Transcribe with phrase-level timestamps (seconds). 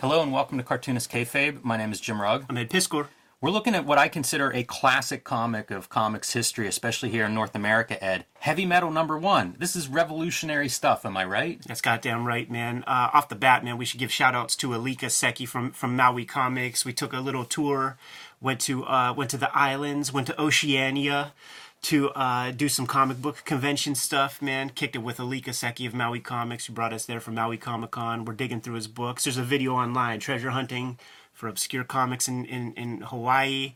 [0.00, 1.64] Hello and welcome to Cartoonist Kayfabe.
[1.64, 2.44] My name is Jim Rugg.
[2.48, 3.08] I'm Ed Piskor.
[3.40, 7.34] We're looking at what I consider a classic comic of comics history, especially here in
[7.34, 8.24] North America, Ed.
[8.38, 9.56] Heavy Metal number one.
[9.58, 11.60] This is revolutionary stuff, am I right?
[11.66, 12.84] That's goddamn right, man.
[12.86, 15.96] Uh, off the bat, man, we should give shout outs to Alika Seki from, from
[15.96, 16.84] Maui Comics.
[16.84, 17.96] We took a little tour,
[18.40, 21.32] went to uh, went to the islands, went to Oceania
[21.82, 24.70] to uh, do some comic book convention stuff, man.
[24.70, 27.92] Kicked it with Alika Seki of Maui Comics, who brought us there for Maui Comic
[27.92, 28.24] Con.
[28.24, 29.24] We're digging through his books.
[29.24, 30.98] There's a video online, treasure hunting
[31.32, 33.74] for obscure comics in, in, in Hawaii.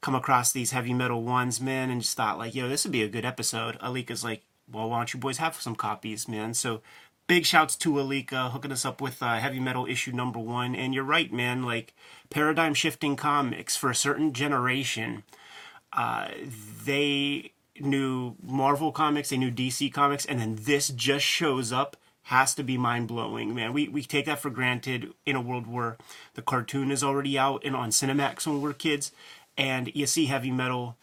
[0.00, 3.02] Come across these heavy metal ones, man, and just thought, like, yo, this would be
[3.02, 3.78] a good episode.
[3.80, 6.54] Alika's like, well, why don't you boys have some copies, man?
[6.54, 6.82] So
[7.26, 10.76] big shouts to Alika hooking us up with uh, heavy metal issue number one.
[10.76, 11.94] And you're right, man, like,
[12.30, 15.24] paradigm shifting comics for a certain generation
[15.98, 16.28] uh,
[16.84, 22.54] they knew Marvel comics, they knew DC comics, and then this just shows up has
[22.54, 23.72] to be mind blowing, man.
[23.72, 25.96] We we take that for granted in a world where
[26.34, 29.10] the cartoon is already out and on Cinemax when we're kids,
[29.56, 30.96] and you see heavy metal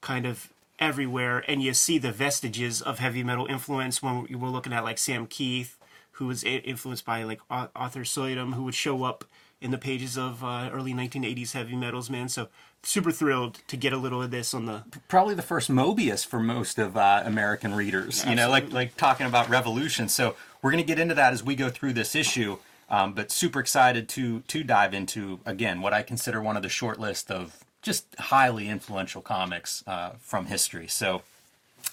[0.00, 0.48] kind of
[0.80, 4.98] everywhere, and you see the vestiges of heavy metal influence when we're looking at like
[4.98, 5.74] Sam Kieth,
[6.12, 9.24] who was influenced by like Arthur Suydam, who would show up
[9.60, 12.28] in the pages of uh, early 1980s heavy metals, man.
[12.28, 12.48] So
[12.82, 16.40] super thrilled to get a little of this on the probably the first Moebius for
[16.40, 18.24] most of uh, American readers.
[18.26, 20.08] You know, like like talking about revolution.
[20.08, 22.58] So we're going to get into that as we go through this issue.
[22.88, 26.68] Um, but super excited to to dive into again what I consider one of the
[26.68, 30.86] short list of just highly influential comics uh, from history.
[30.86, 31.22] So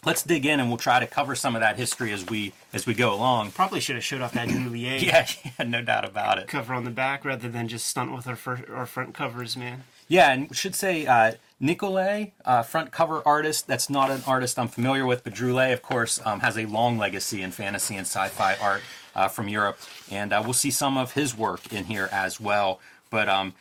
[0.05, 2.85] let's dig in and we'll try to cover some of that history as we as
[2.85, 3.51] we go along.
[3.51, 4.97] Probably should have showed off that Lier.
[4.97, 6.47] yeah, yeah, no doubt about it.
[6.47, 9.83] Cover on the back rather than just stunt with our first, our front covers, man.
[10.07, 13.67] Yeah, and should say uh, Nicollet, uh, front cover artist.
[13.67, 16.97] That's not an artist I'm familiar with, but Druillet, of course, um, has a long
[16.97, 18.83] legacy in fantasy and sci-fi art
[19.15, 22.79] uh, from Europe, and uh, we'll see some of his work in here as well.
[23.09, 23.53] But um,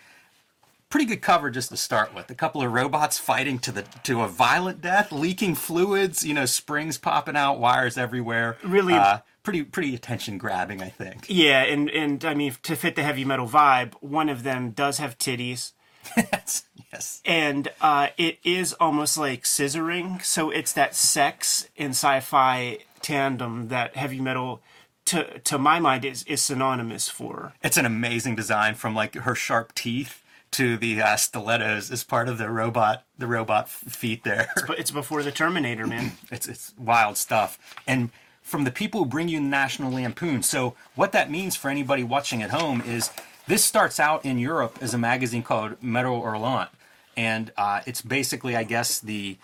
[0.89, 2.31] pretty good cover just to start with.
[2.31, 6.25] A couple of robots fighting to the to a violent death, leaking fluids.
[6.25, 8.57] You know, springs popping out, wires everywhere.
[8.63, 8.95] Really.
[8.95, 11.27] Uh, pretty pretty attention grabbing, I think.
[11.29, 14.99] Yeah, and and I mean to fit the heavy metal vibe, one of them does
[14.99, 15.73] have titties
[16.17, 17.23] yes.
[17.25, 20.23] And uh, it is almost like scissoring.
[20.25, 24.61] So it's that sex and sci-fi tandem that heavy metal,
[25.07, 27.55] to to my mind, is is synonymous for.
[27.63, 30.23] It's an amazing design from like her sharp teeth
[30.57, 34.51] to the uh, stilettos as part of the robot the robot feet there.
[34.57, 36.13] It's, it's before the Terminator, man.
[36.31, 38.11] it's it's wild stuff and
[38.47, 40.41] from the people who bring you National Lampoon.
[40.41, 43.11] So what that means for anybody watching at home is
[43.49, 46.69] this starts out in Europe as a magazine called Metal Hurlant,
[47.17, 49.37] and uh, it's basically, I guess, the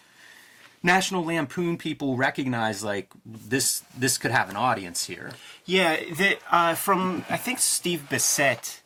[0.85, 3.83] National Lampoon people recognize like this.
[3.99, 5.33] This could have an audience here.
[5.67, 8.79] Yeah, the, uh, from I think Steve Bissette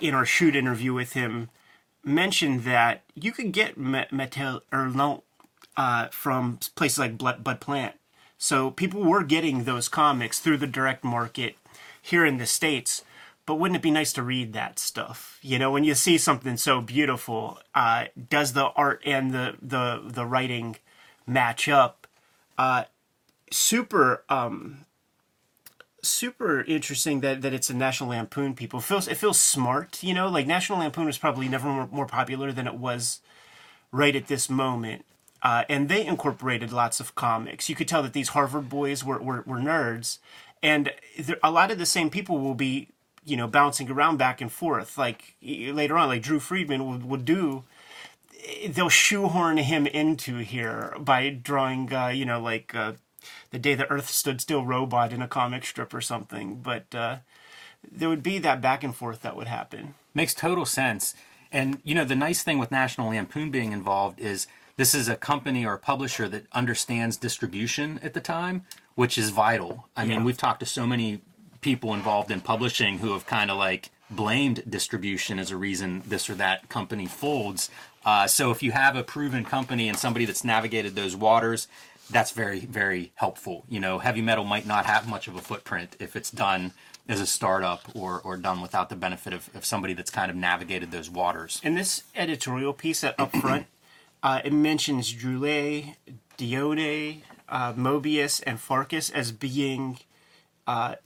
[0.00, 1.48] in our shoot interview with him
[2.06, 5.22] mentioned that you could get Metal Hurlant
[5.76, 7.96] uh, from places like Bud Plant.
[8.38, 11.56] So people were getting those comics through the direct market
[12.00, 13.02] here in the states
[13.46, 15.38] but wouldn't it be nice to read that stuff?
[15.40, 20.02] You know, when you see something so beautiful, uh, does the art and the the
[20.04, 20.76] the writing
[21.26, 22.08] match up?
[22.58, 22.84] Uh,
[23.52, 24.78] super um,
[26.06, 28.80] super interesting that, that it's a National Lampoon people.
[28.80, 32.06] It feels it feels smart, you know, like National Lampoon was probably never more, more
[32.06, 33.20] popular than it was
[33.92, 35.04] right at this moment.
[35.42, 37.68] Uh, and they incorporated lots of comics.
[37.68, 40.18] You could tell that these Harvard boys were, were, were nerds,
[40.62, 42.88] and there, a lot of the same people will be
[43.24, 47.24] you know bouncing around back and forth like later on like drew friedman would, would
[47.24, 47.64] do
[48.68, 52.92] they'll shoehorn him into here by drawing uh, you know like uh,
[53.50, 57.16] the day the earth stood still robot in a comic strip or something but uh,
[57.90, 61.14] there would be that back and forth that would happen makes total sense
[61.52, 65.16] and you know the nice thing with national lampoon being involved is this is a
[65.16, 68.64] company or a publisher that understands distribution at the time
[68.94, 70.10] which is vital i yeah.
[70.10, 71.20] mean we've talked to so many
[71.60, 76.30] people involved in publishing who have kind of like blamed distribution as a reason this
[76.30, 77.70] or that company folds.
[78.04, 81.66] Uh, so if you have a proven company and somebody that's navigated those waters,
[82.10, 83.64] that's very very helpful.
[83.68, 86.72] You know, heavy metal might not have much of a footprint if it's done
[87.08, 90.36] as a startup or or done without the benefit of, of somebody that's kind of
[90.36, 91.60] navigated those waters.
[91.62, 93.66] In this editorial piece up front,
[94.22, 95.96] uh, it mentions Druillet,
[96.38, 99.98] Dionnet, uh, Moebius, and Farkas as being
[100.66, 100.96] uh,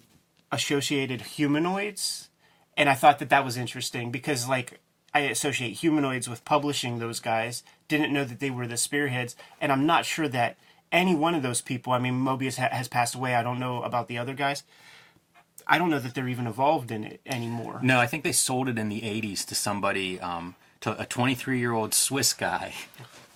[0.53, 2.29] associated humanoids,
[2.77, 4.81] and I thought that that was interesting because like
[5.13, 7.63] I associate humanoids with publishing those guys.
[7.89, 10.57] Didn't know that they were the spearheads, and I'm not sure that
[10.93, 11.93] any one of those people.
[11.93, 13.35] I mean, Moebius ha- has passed away.
[13.35, 14.63] I don't know about the other guys.
[15.67, 17.81] I don't know that they're even involved in it anymore.
[17.83, 21.95] No, I think they sold it in the '80s to somebody, um, to a 23-year-old
[21.95, 22.75] Swiss guy.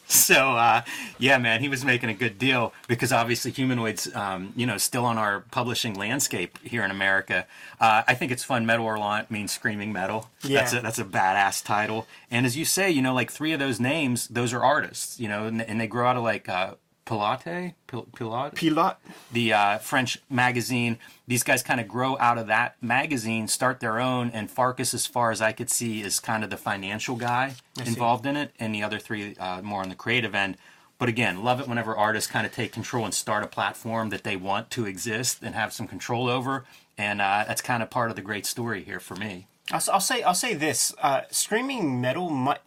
[0.06, 0.82] So uh,
[1.18, 5.04] yeah, man, he was making a good deal because obviously humanoids, um, you know, still
[5.04, 7.46] on our publishing landscape here in America.
[7.80, 8.66] Uh, I think it's fun.
[8.66, 10.28] Metal Hurlant means screaming metal.
[10.42, 10.60] Yeah.
[10.60, 12.06] That's a, that's a badass title.
[12.30, 15.18] And as you say, you know, like three of those names, those are artists.
[15.18, 16.74] You know, and, and they grow out of like uh,
[17.04, 18.96] Pilate, Pil- Pilate, Pilot.
[19.32, 20.98] the uh, French magazine.
[21.26, 25.06] These guys kind of grow out of that magazine, start their own, and Farkas, as
[25.06, 27.54] far as I could see, is kind of the financial guy
[27.84, 30.56] involved in it, and the other three uh, more on the creative end.
[30.98, 34.22] But again, love it whenever artists kind of take control and start a platform that
[34.22, 36.64] they want to exist and have some control over,
[36.96, 39.46] and uh, that's kind of part of the great story here for me.
[39.72, 42.60] I'll, I'll say I'll say this: uh, screaming metal might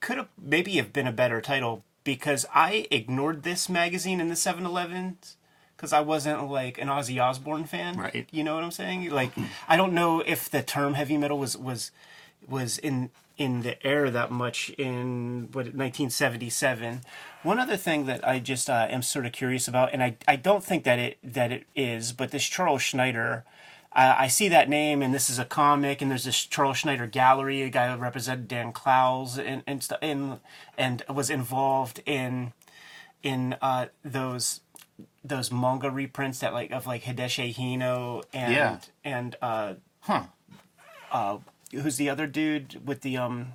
[0.00, 4.34] could have maybe have been a better title because I ignored this magazine in the
[4.34, 5.36] 7-Elevens
[5.76, 7.96] because I wasn't like an Ozzy Osbourne fan.
[7.96, 8.26] Right.
[8.32, 9.10] You know what I'm saying?
[9.10, 9.30] Like
[9.68, 11.92] I don't know if the term heavy metal was was
[12.48, 17.02] was in in the air that much in what 1977.
[17.44, 20.34] One other thing that I just uh, am sort of curious about, and I, I
[20.34, 23.44] don't think that it that it is, but this Charles Schneider,
[23.92, 27.06] uh, I see that name, and this is a comic, and there's this Charles Schneider
[27.06, 30.40] gallery, a guy who represented Dan Clowes and and stu- and,
[30.78, 32.52] and was involved in
[33.22, 34.60] in uh, those
[35.24, 38.78] those manga reprints that like of like Hideshi Hino and Yeah.
[39.04, 40.22] and uh, Huh.
[41.12, 41.38] uh,
[41.72, 43.52] who's the other dude with the um,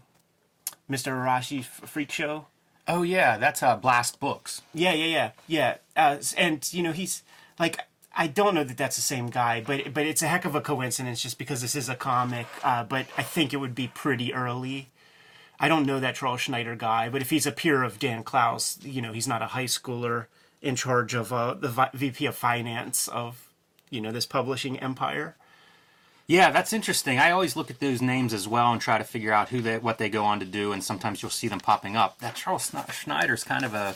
[0.89, 1.11] Mr.
[1.13, 2.45] Arashi f- Freak Show?
[2.87, 4.61] Oh yeah, that's uh, Blast Books.
[4.73, 5.77] Yeah, yeah, yeah, yeah.
[5.95, 7.23] Uh, and you know, he's
[7.57, 7.79] like,
[8.15, 10.61] I don't know that that's the same guy, but but it's a heck of a
[10.61, 12.47] coincidence just because this is a comic.
[12.63, 14.89] Uh, but I think it would be pretty early.
[15.59, 18.77] I don't know that Charles Schneider guy, but if he's a peer of Dan Clowes,
[18.81, 20.25] you know, he's not a high schooler
[20.61, 23.49] in charge of uh, the vi- VP of finance of,
[23.89, 25.35] you know, this publishing empire.
[26.27, 27.19] Yeah, that's interesting.
[27.19, 29.77] I always look at those names as well and try to figure out who they
[29.77, 32.19] what they go on to do, and sometimes you'll see them popping up.
[32.19, 33.95] That Charles Schne- Schneider's kind of a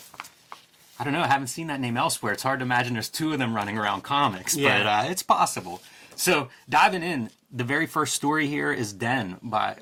[0.99, 1.21] I don't know.
[1.21, 2.33] I haven't seen that name elsewhere.
[2.33, 4.99] It's hard to imagine there's two of them running around comics, but Yeah.
[4.99, 5.81] uh, it's possible.
[6.15, 9.77] So diving in, the very first story here is Den by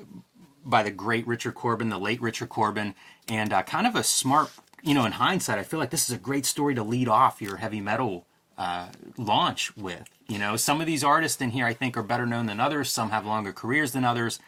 [0.64, 2.94] by the great Richard Corbin, the late Richard Corbin,
[3.26, 4.50] and uh, kind of a smart.
[4.82, 7.40] You know, in hindsight, I feel like this is a great story to lead off
[7.42, 8.26] your heavy metal
[8.56, 10.04] uh, launch with.
[10.28, 12.90] You know, some of these artists in here I think are better known than others.
[12.90, 14.38] Some have longer careers than others.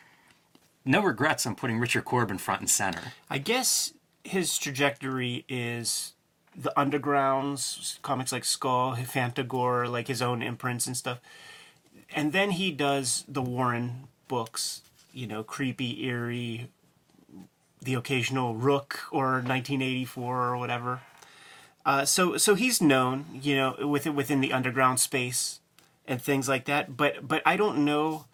[0.85, 3.13] No regrets on putting Richard Corbin front and center.
[3.29, 6.13] I guess his trajectory is
[6.61, 11.19] the undergrounds, comics like Skull, Fantagor, like his own imprints and stuff.
[12.15, 16.69] And then he does the Warren books, you know, creepy, eerie,
[17.81, 21.01] the occasional Rook or 1984 or whatever.
[21.87, 25.61] Uh, so so he's known, you know, within within the underground space
[26.07, 26.95] and things like that.
[26.95, 28.27] But but I don't know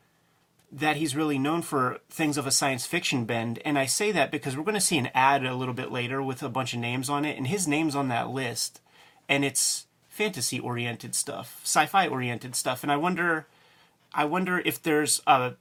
[0.76, 3.58] that he's really known for things of a science fiction bend.
[3.64, 6.22] And I say that because we're going to see an ad a little bit later
[6.22, 8.82] with a bunch of names on it, and his name's on that list.
[9.26, 12.82] And it's fantasy oriented stuff, sci fi oriented stuff.
[12.82, 13.46] And I wonder,
[14.12, 15.54] I wonder if there's a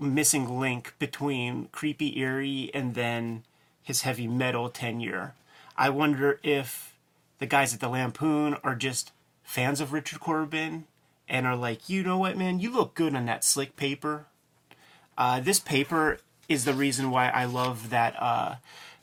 [0.00, 3.44] missing link between Creepy Eerie and then
[3.82, 5.34] his heavy metal tenure.
[5.76, 6.96] I wonder if
[7.40, 9.12] the guys at the Lampoon are just
[9.44, 10.86] fans of Richard Corbin
[11.28, 14.26] and are like, you know what, man, you look good on that slick paper.
[15.18, 16.18] Uh, this paper
[16.48, 18.56] is the reason why I love that uh,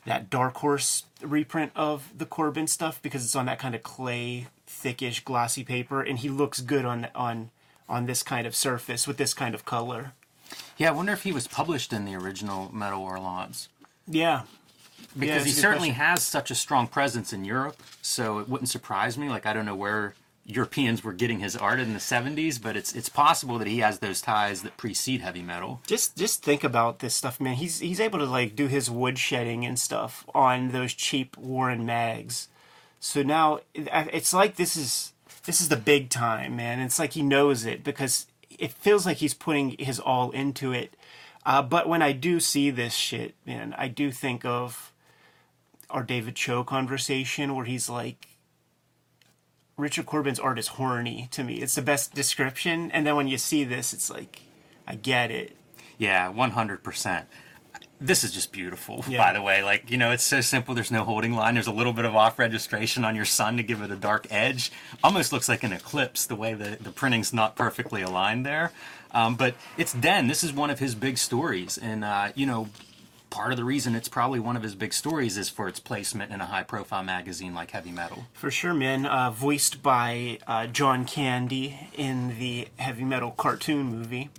[0.04, 4.48] that Dark Horse reprint of the Corbin stuff because it's on that kind of clay,
[4.66, 7.50] thickish, glossy paper, and he looks good on on
[7.88, 10.12] on this kind of surface with this kind of color.
[10.76, 13.68] Yeah, I wonder if he was published in the original Metal Hurlants.
[14.06, 14.42] Yeah,
[15.18, 16.04] because that's he certainly question.
[16.04, 17.82] has such a strong presence in Europe.
[18.02, 19.28] So it wouldn't surprise me.
[19.28, 20.14] Like I don't know where
[20.46, 23.98] Europeans were getting his art in the '70s, but it's it's possible that he has
[23.98, 25.80] those ties that precede heavy metal.
[25.86, 27.54] just just think about this stuff, man.
[27.54, 31.86] He's he's able to like do his wood shedding and stuff on those cheap Warren
[31.86, 32.48] mags.
[33.00, 35.12] So now it's like this is
[35.44, 36.80] this is the big time, man.
[36.80, 40.94] It's like he knows it because it feels like he's putting his all into it.
[41.46, 44.92] Uh, but when I do see this shit, man, I do think of
[45.90, 48.28] our David Choe conversation where he's like,
[49.76, 51.56] Richard Corbin's art is horny to me.
[51.56, 52.90] It's the best description.
[52.92, 54.42] And then when you see this, it's like,
[54.86, 55.56] I get it.
[55.98, 57.24] Yeah, 100%.
[58.00, 59.18] This is just beautiful, Yeah.
[59.18, 59.62] by the way.
[59.62, 60.74] Like, you know, it's so simple.
[60.74, 61.54] There's no holding line.
[61.54, 64.26] There's a little bit of off registration on your sun to give it a dark
[64.30, 64.70] edge.
[65.02, 68.72] Almost looks like an eclipse the way the, the printing's not perfectly aligned there.
[69.12, 70.26] Um, but it's Den.
[70.26, 71.78] This is one of his big stories.
[71.78, 72.68] And, uh, you know,
[73.34, 76.30] part of the reason it's probably one of his big stories is for its placement
[76.30, 78.26] in a high profile magazine like Heavy Metal.
[78.32, 79.06] For sure, man.
[79.06, 84.30] Uh, voiced by uh, John Candy in the Heavy Metal cartoon movie.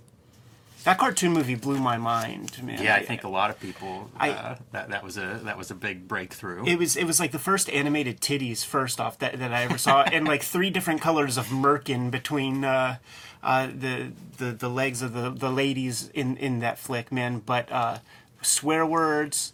[0.84, 2.82] That cartoon movie blew my mind, man.
[2.82, 5.70] Yeah, I think a lot of people I- uh, that that was a that was
[5.70, 6.64] a big breakthrough.
[6.64, 9.76] it was it was like the first animated titties first off that, that I ever
[9.78, 12.96] saw, and like three different colors of merkin between uh,
[13.42, 17.42] uh, the, the the legs of the, the ladies in, in that flick, man.
[17.44, 17.98] But uh,
[18.46, 19.52] swear words,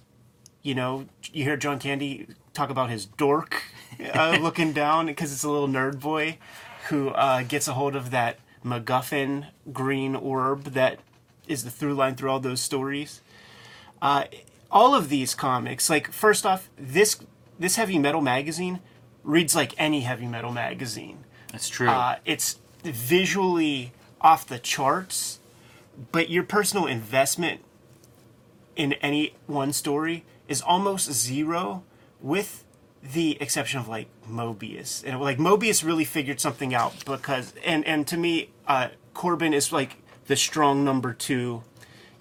[0.62, 3.62] you know, you hear John Candy talk about his dork
[4.14, 6.38] uh, looking down because it's a little nerd boy
[6.88, 10.98] who uh, gets a hold of that MacGuffin green orb that
[11.48, 13.20] is the through line through all those stories
[14.00, 14.24] Uh,
[14.70, 17.18] all of these comics like first off this
[17.58, 18.80] this heavy metal magazine
[19.24, 21.18] reads like any heavy metal magazine
[21.50, 21.88] That's true.
[21.88, 25.38] uh, it's visually off the charts
[26.12, 27.60] but your personal investment
[28.76, 31.84] in any one story is almost zero
[32.20, 32.64] with
[33.02, 35.02] the exception of like Moebius.
[35.04, 39.72] And like Moebius really figured something out because and and to me uh Corbin is
[39.72, 41.62] like the strong number 2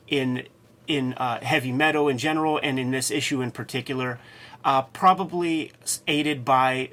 [0.07, 0.47] in
[0.87, 4.19] in uh, heavy metal in general and in this issue in particular
[4.63, 5.71] uh, probably
[6.07, 6.89] aided by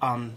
[0.00, 0.36] um,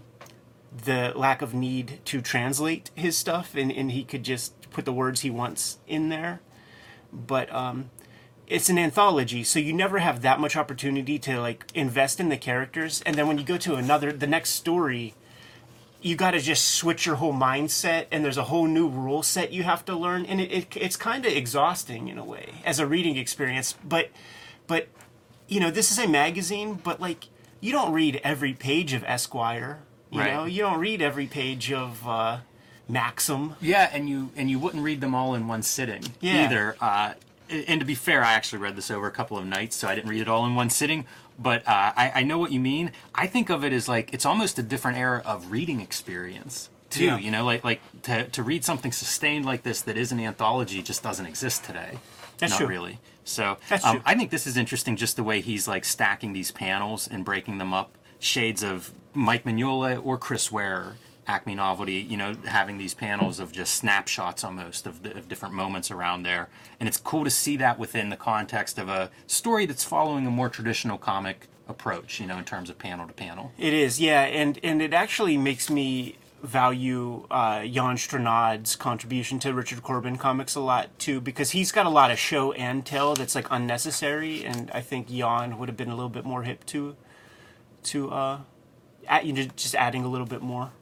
[0.84, 4.92] the lack of need to translate his stuff and, and he could just put the
[4.92, 6.40] words he wants in there.
[7.12, 7.90] But um,
[8.46, 12.36] it's an anthology so you never have that much opportunity to like invest in the
[12.36, 15.14] characters and then when you go to another the next story
[16.02, 19.52] you got to just switch your whole mindset and there's a whole new rule set
[19.52, 22.78] you have to learn and it, it it's kind of exhausting in a way as
[22.78, 24.10] a reading experience but
[24.66, 24.88] but
[25.48, 27.28] you know this is a magazine but like
[27.60, 29.78] you don't read every page of esquire
[30.10, 30.32] you Right.
[30.34, 32.38] know you don't read every page of uh,
[32.88, 36.44] maxim Yeah, and you and you wouldn't read them all in one sitting Yeah.
[36.44, 36.76] either.
[36.80, 37.14] Uh,
[37.50, 39.94] and to be fair, I actually read this over a couple of nights, so I
[39.94, 41.06] didn't read it all in one sitting.
[41.38, 42.92] But uh, I, I know what you mean.
[43.14, 47.04] I think of it as like it's almost a different era of reading experience too.
[47.04, 47.18] Yeah.
[47.18, 50.82] You know, like like to to read something sustained like this that is an anthology
[50.82, 51.98] just doesn't exist today.
[52.38, 52.66] That's Not true.
[52.68, 52.98] really.
[53.24, 54.02] So um.
[54.04, 57.58] I think this is interesting, just the way he's like stacking these panels and breaking
[57.58, 57.96] them up.
[58.18, 60.94] Shades of Mike Mignola or Chris Ware,
[61.26, 61.94] Acme Novelty.
[61.94, 66.48] You know, having these panels of just snapshots almost of, of different moments around there,
[66.78, 70.30] and it's cool to see that within the context of a story that's following a
[70.30, 72.20] more traditional comic approach.
[72.20, 73.52] You know, in terms of panel to panel.
[73.58, 79.54] It is, yeah, and and it actually makes me value uh, Jan Strnad's contribution to
[79.54, 83.14] Richard Corbin comics a lot too, because he's got a lot of show and tell
[83.14, 86.66] that's like unnecessary, and I think Jan would have been a little bit more hip
[86.66, 86.96] to,
[87.84, 88.38] to uh,
[89.08, 90.72] at, you know, just adding a little bit more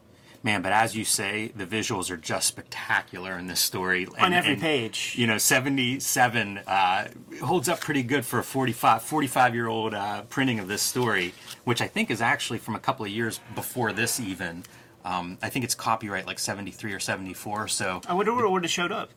[0.45, 4.07] Man, but as you say, the visuals are just spectacular in this story.
[4.07, 5.15] on And- every and- page.
[5.17, 7.09] you know 77 uh,
[7.45, 11.33] holds up pretty good for a 45 45 year old uh, printing of this story
[11.65, 14.65] which i think is actually from a couple of years before this even
[15.05, 18.65] um, i think it's copyright like 73 or 74 so I wonder where it would
[18.65, 19.11] have showed up.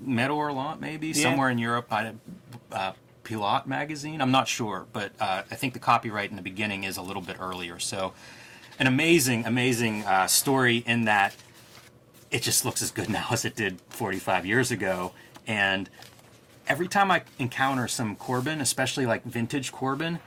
[0.00, 2.12] Metal Hurlant maybe somewhere in europe I,
[2.72, 2.92] uh,
[3.24, 6.96] Pilot magazine i'm not sure but uh, i think the copyright in the beginning is
[6.98, 8.12] a little bit earlier so
[8.78, 11.34] an amazing amazing uh, story in that
[12.30, 15.12] it just looks as good now as it did 45 years ago.
[15.46, 15.88] And
[16.66, 20.18] every time I encounter some Corbin, especially like vintage Corbin,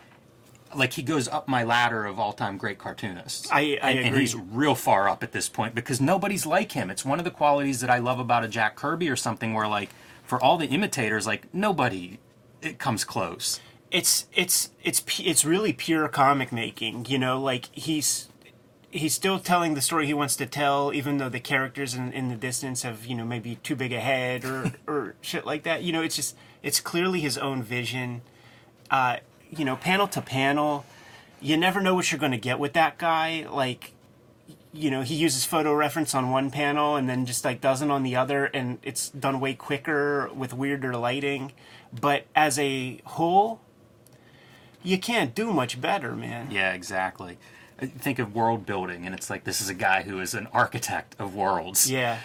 [0.76, 3.50] like he goes up my ladder of all-time great cartoonists.
[3.52, 4.22] I- I and, and agree.
[4.22, 6.90] he's real far up at this point because nobody's like him.
[6.90, 9.68] It's one of the qualities that I love about a Jack Kirby or something where
[9.68, 9.90] like
[10.24, 12.18] for all the imitators, like nobody
[12.62, 13.60] it comes close.
[13.92, 18.30] it's it's it's it's really pure comic making you know like he's
[18.92, 22.30] he's still telling the story he wants to tell even though the characters in, in
[22.30, 25.84] the distance have you know maybe too big a head or or shit like that.
[25.84, 28.22] You know it's just it's clearly his own vision.
[28.90, 29.18] Uh
[29.50, 30.86] you know panel to panel
[31.42, 33.48] you never know what you're going to get with that guy.
[33.50, 33.94] Like
[34.74, 38.04] you know he uses photo reference on one panel and then just like doesn't on
[38.04, 41.52] the other and it's done way quicker with weirder lighting.
[42.00, 43.62] But as a whole
[44.84, 46.50] you can't do much better man.
[46.52, 47.38] Yeah, exactly.
[47.82, 51.16] Think of world building, and it's like this is a guy who is an architect
[51.18, 51.90] of worlds.
[51.90, 52.20] yeah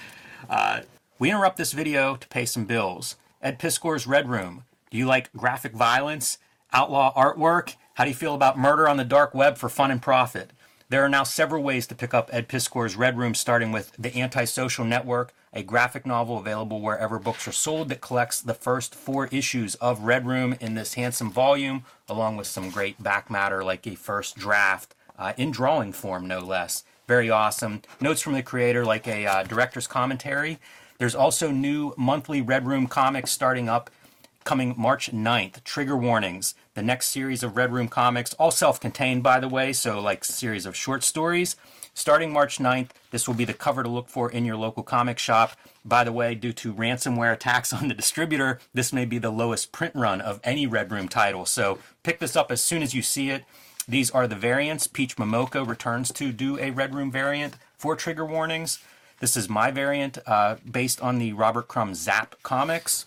[0.51, 0.81] uh,
[1.19, 3.17] We interrupt this video to pay some bills.
[3.41, 4.65] Ed Piskor's Red Room.
[4.91, 6.37] Do you like graphic violence,
[6.75, 7.77] outlaw artwork?
[7.95, 10.51] How do you feel about murder on the dark web for fun and profit?
[10.91, 14.21] There are now several ways to pick up Ed Piskor's Red Room, starting with The
[14.21, 19.27] Antisocial Network, a graphic novel available wherever books are sold that collects the first four
[19.29, 23.87] issues of Red Room in this handsome volume, along with some great back matter like
[23.87, 26.85] a first draft uh, in drawing form, no less.
[27.07, 27.83] Very awesome.
[28.01, 30.59] Notes from the creator, like a uh, director's commentary.
[30.99, 33.91] There's also new monthly Red Room comics starting up
[34.47, 39.23] coming March 9th, Trigger Warnings, the next series of Red Room comics, all self contained,
[39.23, 41.57] by the way, so like series of short stories.
[41.93, 45.19] Starting March 9th, this will be the cover to look for in your local comic
[45.19, 45.53] shop.
[45.85, 49.73] By the way, due to ransomware attacks on the distributor, this may be the lowest
[49.73, 51.45] print run of any Red Room title.
[51.45, 53.45] So pick this up as soon as you see it.
[53.89, 54.89] These are the variants.
[54.89, 58.81] Peach Momoko returns to do a Red Room variant for trigger warnings.
[59.21, 63.07] This is my variant uh, based on the Robert Crumb Zap comics.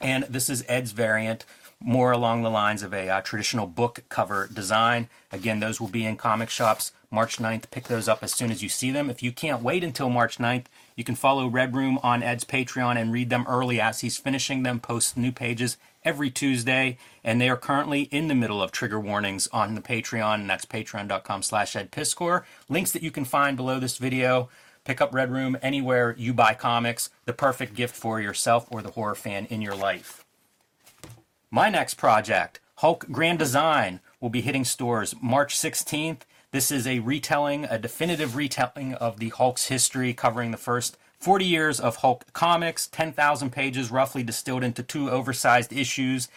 [0.00, 1.44] And this is Ed's variant,
[1.80, 5.08] more along the lines of a uh, traditional book cover design.
[5.30, 7.70] Again, those will be in comic shops March 9th.
[7.70, 9.08] Pick those up as soon as you see them.
[9.08, 10.66] If you can't wait until March 9th,
[10.96, 14.62] you can follow Red Room on Ed's Patreon and read them early as he's finishing
[14.62, 16.98] them, posts new pages every Tuesday.
[17.24, 20.66] And they are currently in the middle of trigger warnings on the Patreon, and that's
[20.66, 22.44] patreon.com slash edpiskor.
[22.68, 24.48] Links that you can find below this video.
[24.84, 28.92] Pick up Red Room anywhere you buy comics, the perfect gift for yourself or the
[28.92, 30.24] horror fan in your life.
[31.50, 37.00] My next project, Hulk Grand Design, will be hitting stores March 16th this is a
[37.00, 42.24] retelling, a definitive retelling of the Hulk's history, covering the first 40 years of Hulk
[42.32, 46.28] comics, 10,000 pages roughly distilled into two oversized issues,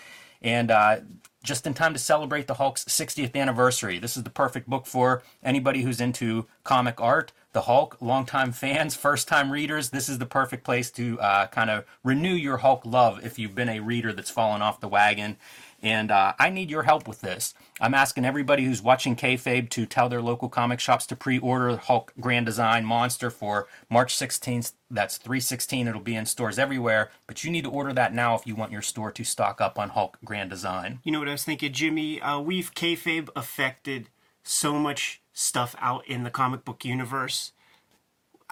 [0.42, 0.98] and uh,
[1.44, 4.00] just in time to celebrate the Hulk's 60th anniversary.
[4.00, 7.32] This is the perfect book for anybody who's into comic art.
[7.54, 11.70] The Hulk, longtime fans, first time readers, this is the perfect place to uh, kind
[11.70, 15.36] of renew your Hulk love if you've been a reader that's fallen off the wagon.
[15.84, 17.54] And uh, I need your help with this.
[17.82, 22.14] I'm asking everybody who's watching Kayfabe to tell their local comic shops to pre-order Hulk
[22.22, 24.74] Grand Design Monster for March 16th.
[24.90, 25.88] That's 316.
[25.88, 28.72] It'll be in stores everywhere, but you need to order that now if you want
[28.72, 31.00] your store to stock up on Hulk Grand Design.
[31.04, 32.22] You know what I was thinking, Jimmy?
[32.22, 34.10] Uh, we've Kayfabe affected
[34.44, 37.52] so much stuff out in the comic book universe.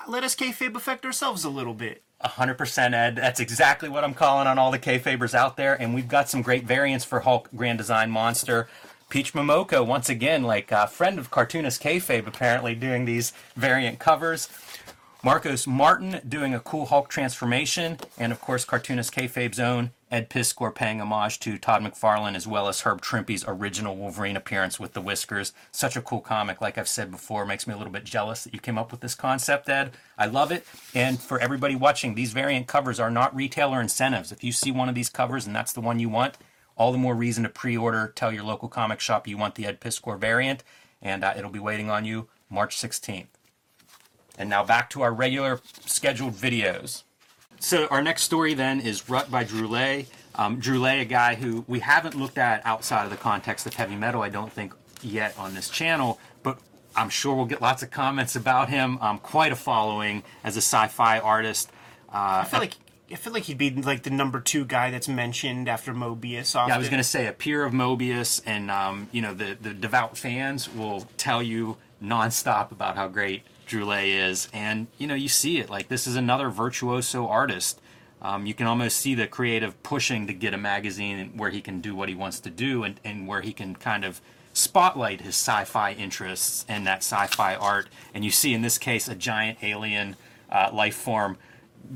[0.08, 2.04] Let us Kayfabe affect ourselves a little bit.
[2.24, 3.16] 100% Ed.
[3.16, 5.80] That's exactly what I'm calling on all the Kayfabers out there.
[5.80, 8.68] And we've got some great variants for Hulk Grand Design Monster.
[9.10, 14.50] Peach Momoko, once again, like a friend of cartoonist Kayfabe, apparently doing these variant covers.
[15.24, 17.98] Marcos Martin doing a cool Hulk transformation.
[18.18, 22.68] And of course, cartoonist Kayfabe's own Ed Piskor paying homage to Todd McFarlane as well
[22.68, 25.54] as Herb Trimpe's original Wolverine appearance with the whiskers.
[25.72, 28.54] Such a cool comic, like I've said before, makes me a little bit jealous that
[28.54, 29.92] you came up with this concept, Ed.
[30.18, 30.66] I love it.
[30.96, 34.32] And for everybody watching, these variant covers are not retailer incentives.
[34.32, 36.38] If you see one of these covers and that's the one you want,
[36.76, 38.12] all the more reason to pre-order.
[38.16, 40.64] Tell your local comic shop you want the Ed Piskor variant,
[41.02, 43.28] and uh, it'll be waiting on you March 16th.
[44.40, 47.04] And now back to our regular scheduled videos.
[47.60, 50.08] So our next story then is Rut by Druillet.
[50.36, 53.96] Um, Druillet, a guy who we haven't looked at outside of the context of heavy
[53.96, 56.60] metal, I don't think yet on this channel, but
[56.96, 58.98] I'm sure we'll get lots of comments about him.
[59.02, 61.70] Um, quite a following as a sci-fi artist.
[62.08, 62.76] Uh, I feel like
[63.12, 66.56] I feel like he'd be like the number two guy that's mentioned after Moebius.
[66.56, 66.70] Often.
[66.70, 69.58] Yeah, I was going to say a peer of Moebius, and um, you know the
[69.60, 75.16] the devout fans will tell you nonstop about how great Lay is, and you know
[75.16, 75.70] you see it.
[75.70, 77.80] Like this is another virtuoso artist.
[78.22, 81.80] Um, you can almost see the creative pushing to get a magazine where he can
[81.80, 84.22] do what he wants to do, and, and where he can kind of
[84.54, 87.88] spotlight his sci-fi interests and that sci-fi art.
[88.14, 90.16] And you see in this case a giant alien
[90.52, 91.38] uh, life form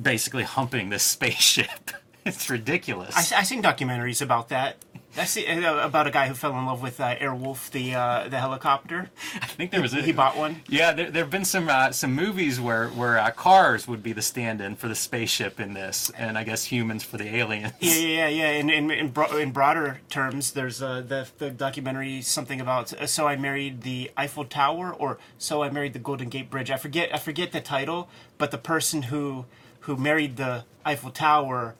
[0.01, 1.91] basically humping this spaceship.
[2.25, 3.15] it's ridiculous.
[3.15, 4.77] I, I seen documentaries about that.
[5.15, 8.27] I see uh, about a guy who fell in love with uh, Airwolf, the uh,
[8.29, 9.11] the helicopter.
[9.39, 10.61] I think there was a, he bought one.
[10.67, 14.11] Yeah, there, there have been some uh, some movies where where uh, cars would be
[14.11, 17.73] the stand-in for the spaceship in this, and I guess humans for the aliens.
[17.79, 18.51] Yeah, yeah, yeah.
[18.51, 23.27] In in in, bro- in broader terms, there's uh, the the documentary something about so
[23.27, 26.71] I married the Eiffel Tower or so I married the Golden Gate Bridge.
[26.71, 29.45] I forget I forget the title, but the person who
[29.81, 31.75] who married the Eiffel Tower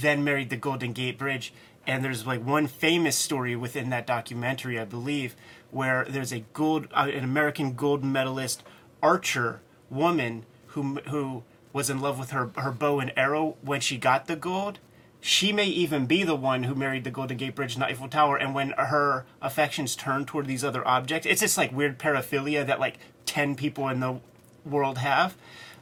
[0.00, 1.52] then married the Golden Gate Bridge
[1.86, 5.36] and there's like one famous story within that documentary, I believe,
[5.70, 8.62] where there's a gold, uh, an American gold medalist
[9.02, 13.96] archer woman who who was in love with her her bow and arrow when she
[13.96, 14.78] got the gold.
[15.20, 18.08] She may even be the one who married the Golden Gate Bridge and the Eiffel
[18.08, 18.36] Tower.
[18.36, 22.78] And when her affections turn toward these other objects, it's this like weird paraphilia that
[22.78, 24.20] like ten people in the
[24.64, 25.36] world have.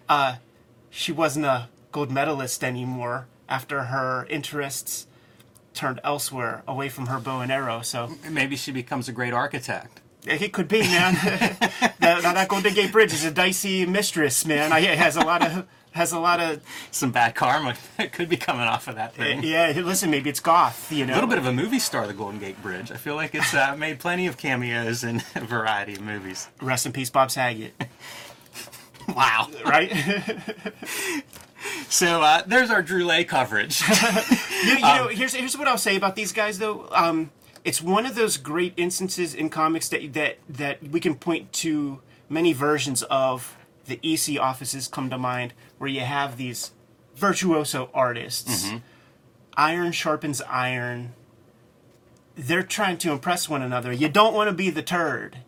[0.09, 0.37] Uh,
[0.88, 5.07] she wasn't a gold medalist anymore after her interests
[5.74, 7.82] turned elsewhere, away from her bow and arrow.
[7.82, 10.00] So maybe she becomes a great architect.
[10.26, 11.14] It could be, man.
[12.00, 14.72] that, that Golden Gate Bridge is a dicey mistress, man.
[14.72, 16.60] I, it has a lot of has a lot of
[16.90, 19.44] some bad karma that could be coming off of that thing.
[19.44, 21.12] Yeah, listen, maybe it's goth, you know.
[21.12, 22.90] A little bit of a movie star, the Golden Gate Bridge.
[22.90, 26.48] I feel like it's uh, made plenty of cameos in a variety of movies.
[26.60, 27.74] Rest in peace, Bob Saget.
[29.14, 29.48] wow.
[29.64, 29.92] Right.
[31.88, 33.83] so uh, there's our Druillet coverage.
[34.64, 36.88] you, you know, here's here's what I'll say about these guys though.
[36.92, 37.31] Um,
[37.64, 42.00] it's one of those great instances in comics that that that we can point to
[42.29, 46.72] many versions of the EC offices come to mind, where you have these
[47.14, 48.70] virtuoso artists.
[49.57, 51.12] Iron sharpens iron.
[52.35, 53.92] They're trying to impress one another.
[53.92, 55.38] You don't want to be the turd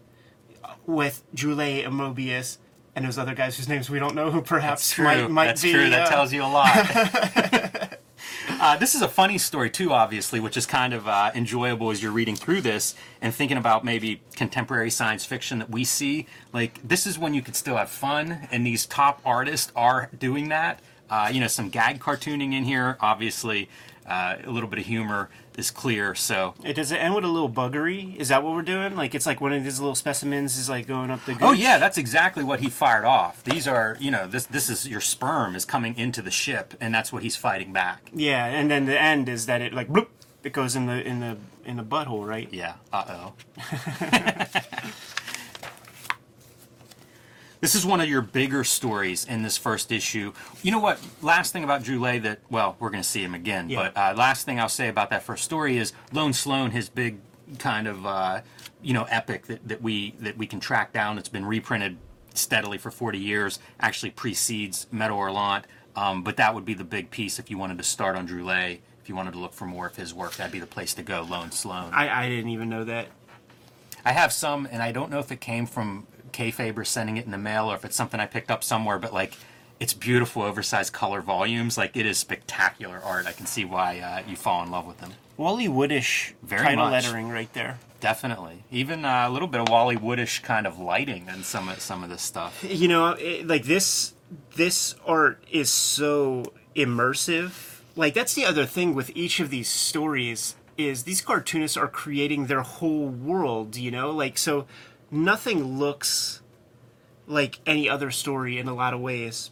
[0.87, 2.59] with Druillet and Moebius
[2.97, 5.73] and those other guys whose names we don't know who perhaps might might That's be.
[5.73, 5.91] true.
[5.91, 6.73] That uh, tells you a lot.
[8.49, 12.03] uh, this is a funny story too, obviously, which is kind of uh, enjoyable as
[12.03, 16.27] you're reading through this and thinking about maybe contemporary science fiction that we see.
[16.55, 20.49] Like this is when you could still have fun, and these top artists are doing
[20.49, 20.81] that.
[21.09, 23.69] Uh, you know, some gag cartooning in here, obviously.
[24.07, 26.15] Uh, a little bit of humor is clear.
[26.15, 28.15] So, It does it end with a little buggery?
[28.17, 28.95] Is that what we're doing?
[28.95, 31.37] Like it's like one of these little specimens is like going up the.
[31.41, 33.43] oh yeah, that's exactly what he fired off.
[33.43, 36.95] These are, you know, this this is your sperm is coming into the ship, and
[36.95, 38.11] that's what he's fighting back.
[38.15, 40.09] Yeah, and then the end is that it like bloop,
[40.45, 42.49] it goes in the in the in the butthole, right?
[42.53, 42.75] Yeah.
[42.93, 43.33] Uh oh.
[47.67, 50.33] this is one of your bigger stories in this first issue.
[50.63, 51.01] You know what?
[51.21, 53.69] Last thing about Druillet that well, we're going to see him again.
[53.69, 53.91] Yeah.
[53.93, 57.19] But uh, last thing I'll say about that first story is Lone Sloan, his big
[57.59, 58.43] kind of uh,
[58.83, 61.19] you know epic that, that we that we can track down.
[61.19, 61.97] It's been reprinted
[62.35, 63.59] steadily for 40 years.
[63.81, 65.65] Actually precedes Metal Hurlant.
[65.97, 68.79] Um, but that would be the big piece if you wanted to start on Druillet.
[69.03, 71.03] If you wanted to look for more of his work, that'd be the place to
[71.03, 71.27] go.
[71.29, 71.93] Lone Sloan.
[71.93, 73.09] I I didn't even know that.
[74.05, 77.31] I have some, and I don't know if it came from Kayfaber sending it in
[77.31, 78.99] the mail or if it's something I picked up somewhere.
[78.99, 79.35] But like,
[79.81, 81.77] it's beautiful, oversized color volumes.
[81.77, 83.27] Like, it is spectacular art.
[83.27, 85.13] I can see why uh, you fall in love with them.
[85.37, 87.05] Wally Woodish Very title much.
[87.05, 87.79] lettering right there.
[88.01, 91.81] Definitely, even uh, a little bit of Wally Woodish kind of lighting and some of
[91.81, 92.63] some of this stuff.
[92.63, 94.15] You know, it, like this
[94.55, 97.81] this art is so immersive.
[97.97, 102.47] Like that's the other thing with each of these stories is these cartoonists are creating
[102.47, 104.11] their whole world, you know?
[104.11, 104.67] Like so
[105.25, 106.43] nothing looks
[107.27, 109.51] like any other story in a lot of ways.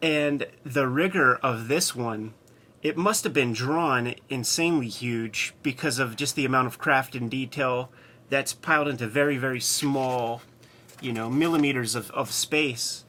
[0.00, 2.34] And the rigor of this one,
[2.82, 7.30] it must have been drawn insanely huge because of just the amount of craft and
[7.30, 7.90] detail
[8.28, 10.42] that's piled into very, very small,
[11.00, 13.04] you know, millimeters of, of space.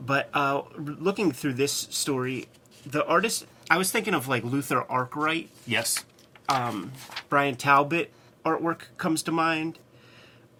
[0.00, 2.48] But uh, looking through this story,
[2.86, 6.04] the artist, I was thinking of like Luther Arkwright, Yes,
[6.48, 8.12] Bryan Talbot
[8.44, 9.78] artwork comes to mind.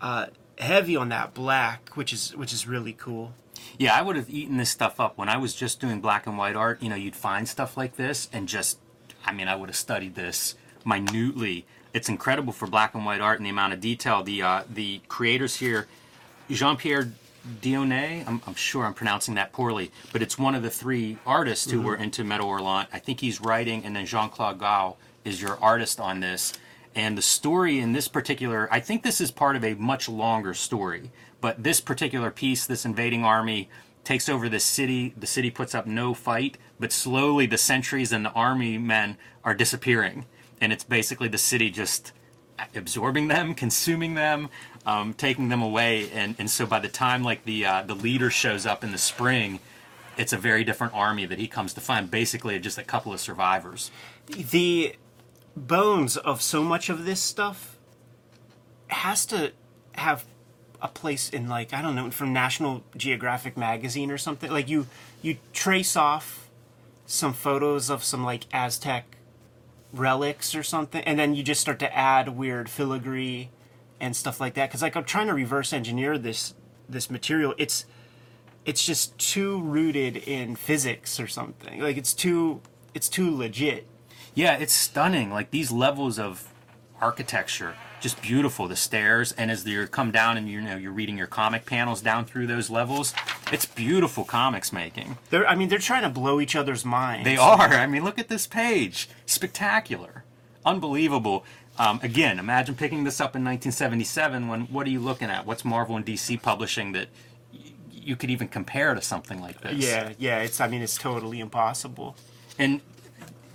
[0.01, 0.27] Uh,
[0.62, 3.33] heavy on that black, which is which is really cool.
[3.79, 6.38] yeah, I would have eaten this stuff up when I was just doing black and
[6.38, 6.83] white art.
[6.83, 8.79] You know, you'd find stuff like this and just,
[9.25, 11.64] I mean, I would have studied this minutely.
[11.92, 14.22] It's incredible for black and white art and the amount of detail.
[14.22, 15.87] The uh, the creators here,
[16.51, 17.12] Jean Pierre
[17.61, 21.70] Dionnet, I'm, I'm sure I'm pronouncing that poorly, but it's one of the three artists
[21.70, 22.87] who were into Metal Hurlant.
[22.92, 26.53] I think he's writing, and then Jean Claude Gal is your artist on this.
[26.95, 30.53] And the story in this particular, I think this is part of a much longer
[30.55, 33.71] story, but this particular piece, this invading army
[34.05, 35.15] takes over this city.
[35.17, 39.55] The city puts up no fight, but slowly the sentries and the army men are
[39.55, 40.27] disappearing.
[40.61, 42.13] And it's basically the city just
[42.75, 44.51] absorbing them, consuming them,
[44.87, 48.31] um, taking them away, and, and so by the time like the uh, the leader
[48.31, 49.61] shows up in the spring,
[50.17, 52.11] it's a very different army that he comes to find.
[52.11, 53.91] Basically, just a couple of survivors.
[54.27, 54.97] the
[55.57, 57.79] bones of so much of this stuff
[58.88, 59.53] has to
[59.95, 60.25] have
[60.81, 64.51] a place in like I don't know from National Geographic magazine or something.
[64.51, 64.87] Like you
[65.23, 66.51] you trace off
[67.07, 69.17] some photos of some like Aztec
[69.93, 73.51] relics or something, and then you just start to add weird filigree
[74.01, 74.69] and stuff like that.
[74.69, 76.55] Because like I'm trying to reverse engineer this
[76.88, 77.55] this material.
[77.59, 77.85] It's
[78.65, 81.81] it's just too rooted in physics or something.
[81.81, 82.61] Like it's too
[82.95, 83.87] it's too legit.
[84.35, 85.31] Yeah, it's stunning.
[85.31, 86.49] Like these levels of
[87.01, 88.68] architecture, just beautiful.
[88.68, 92.01] The stairs, and as you come down and you know you're reading your comic panels
[92.01, 93.12] down through those levels,
[93.53, 95.18] it's beautiful comics making.
[95.31, 97.25] They're, I mean, they're trying to blow each other's minds.
[97.25, 97.61] They are.
[97.61, 99.09] I mean, look at this page.
[99.27, 100.25] Spectacular.
[100.64, 101.45] Unbelievable.
[101.79, 105.47] Um, again, imagine picking this up in 1977 when what are you looking at?
[105.47, 107.09] What's Marvel and DC publishing that
[107.53, 109.75] y- you could even compare to something like this?
[109.75, 110.38] Yeah, yeah.
[110.40, 110.61] It's.
[110.61, 112.16] I mean, it's totally impossible.
[112.59, 112.83] And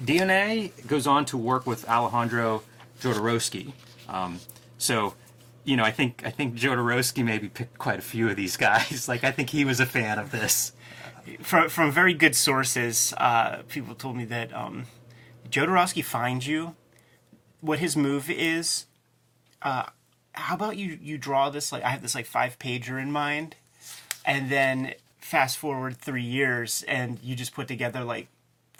[0.02, 2.64] DNA goes on to work with Alejandro
[3.02, 3.74] Jodorowsky.
[4.08, 4.40] Um,
[4.78, 5.16] so,
[5.64, 9.08] you know, I think I think Jodorowsky maybe picked quite a few of these guys.
[9.08, 10.74] Like, I think he was a fan of this.
[11.42, 14.86] From from very good sources, uh, people told me that um,
[15.50, 16.76] Jodorowsky finds you.
[17.60, 18.86] What his move is.
[19.62, 19.86] Uh,
[20.34, 20.98] how about you?
[21.02, 23.56] You draw this like I have this like five pager in mind,
[24.26, 24.94] and then
[25.28, 28.28] fast forward three years and you just put together like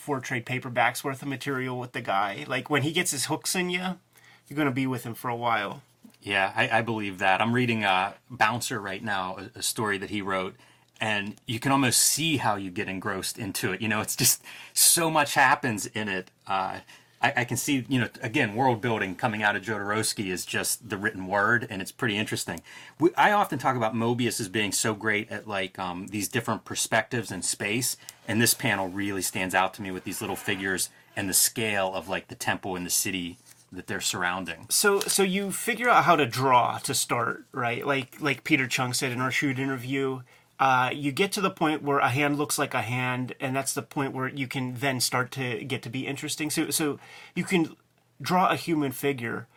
[0.08, 2.46] four trade paperbacks worth of material with the guy.
[2.48, 4.00] Like when he gets his hooks in you,
[4.48, 5.82] you're gonna be with him for a while.
[6.22, 7.42] Yeah, I, I believe that.
[7.42, 10.56] I'm reading uh, Bouncer right now, a, a story that he wrote,
[11.02, 13.82] and you can almost see how you get engrossed into it.
[13.82, 14.42] You know, it's just
[14.74, 16.32] so much happens in it.
[16.48, 16.80] Uh,
[17.22, 20.90] I, I, can see, you know, again, world building coming out of Jodorowsky is just
[20.90, 22.62] the written word, and it's pretty interesting.
[23.00, 26.64] We, I often talk about Moebius as being so great at like um, these different
[26.64, 30.90] perspectives and space, and this panel really stands out to me with these little figures
[31.16, 33.38] and the scale of like the temple and the city
[33.72, 34.66] that they're surrounding.
[34.70, 37.86] So, so you figure out how to draw to start, right?
[37.86, 40.22] Like, like Peter Chung said in our shoot interview,
[40.60, 43.74] uh, you get to the point where a hand looks like a hand, and that's
[43.74, 46.50] the point where you can then start to get to be interesting.
[46.50, 47.00] So, so
[47.36, 47.76] you can
[48.20, 49.48] draw a human figure,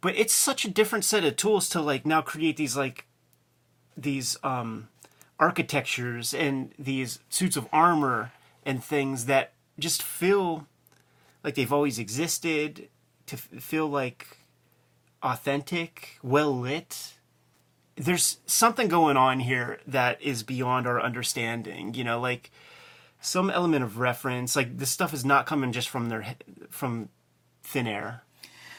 [0.00, 3.06] but it's such a different set of tools to like now create these like
[3.96, 4.88] these um,
[5.40, 8.32] architectures and these suits of armor
[8.64, 10.66] and things that just feel
[11.42, 12.88] like they've always existed,
[13.26, 14.38] to feel like
[15.22, 17.14] authentic, well lit
[17.96, 21.94] there's something going on here that is beyond our understanding.
[21.94, 22.50] You know, like
[23.20, 24.56] some element of reference.
[24.56, 26.36] Like this stuff is not coming just from their
[26.68, 27.08] from
[27.62, 28.22] thin air.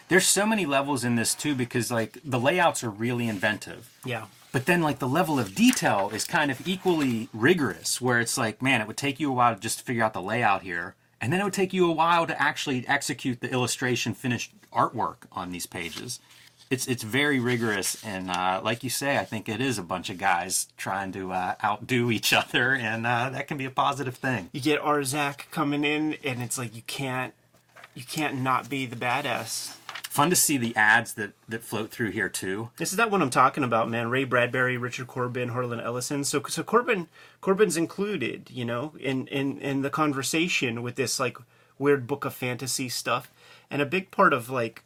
[0.08, 3.97] There's so many levels in this too because like the layouts are really inventive.
[4.06, 4.25] Yeah.
[4.51, 8.62] But then like the level of detail is kind of equally rigorous where it's like,
[8.62, 10.95] man, it would take you a while to just figure out the layout here.
[11.19, 15.23] And then it would take you a while to actually execute the illustration finished artwork
[15.32, 16.19] on these pages
[16.69, 20.10] it's it's very rigorous and uh, like you say i think it is a bunch
[20.10, 24.15] of guys trying to uh, outdo each other and uh, that can be a positive
[24.15, 24.49] thing.
[24.51, 27.34] You get Arzach coming in and it's like you can't
[27.93, 29.75] you can't not be the badass.
[30.04, 32.69] Fun to see the ads that that float through here too.
[32.78, 34.10] This is that one i'm talking about man.
[34.10, 36.23] Ray bradbury richard corbin harlan ellison.
[36.23, 37.08] So so corbin
[37.41, 41.38] corbin's included you know in in in the conversation with this like
[41.78, 43.32] weird book of fantasy stuff.
[43.69, 44.84] And a big part of like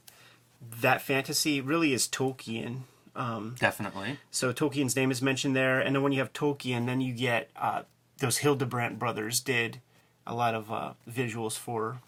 [0.81, 2.81] that fantasy really is Tolkien.
[3.15, 4.19] Um, Definitely.
[4.31, 7.49] So Tolkien's name is mentioned there, and then when you have Tolkien, then you get
[7.55, 7.83] uh,
[8.19, 9.81] those Hildebrandt brothers did
[10.25, 12.01] a lot of uh, visuals for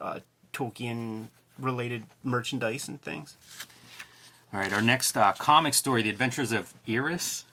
[0.00, 0.20] uh,
[0.52, 1.28] Tolkien
[1.58, 3.36] related merchandise and things.
[4.52, 7.44] All right, our next uh, comic story, The Adventures of Iris.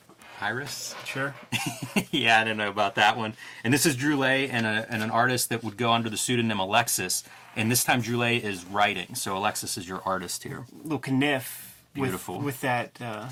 [0.41, 0.95] Iris?
[1.05, 1.33] Sure.
[2.11, 3.33] yeah, I don't know about that one.
[3.63, 6.59] And this is Druillet and, a, and an artist that would go under the pseudonym
[6.59, 7.23] Alexis.
[7.55, 10.65] And this time Druillet is writing, so Alexis is your artist here.
[10.83, 11.81] Little kniff.
[11.93, 12.35] Beautiful.
[12.37, 13.29] With, with that uh,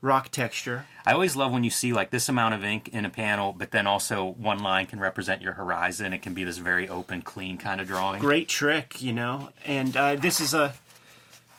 [0.00, 0.86] rock texture.
[1.04, 3.70] I always love when you see like this amount of ink in a panel, but
[3.70, 6.12] then also one line can represent your horizon.
[6.12, 8.20] It can be this very open, clean kind of drawing.
[8.20, 9.50] Great trick, you know.
[9.64, 10.74] And uh, this is a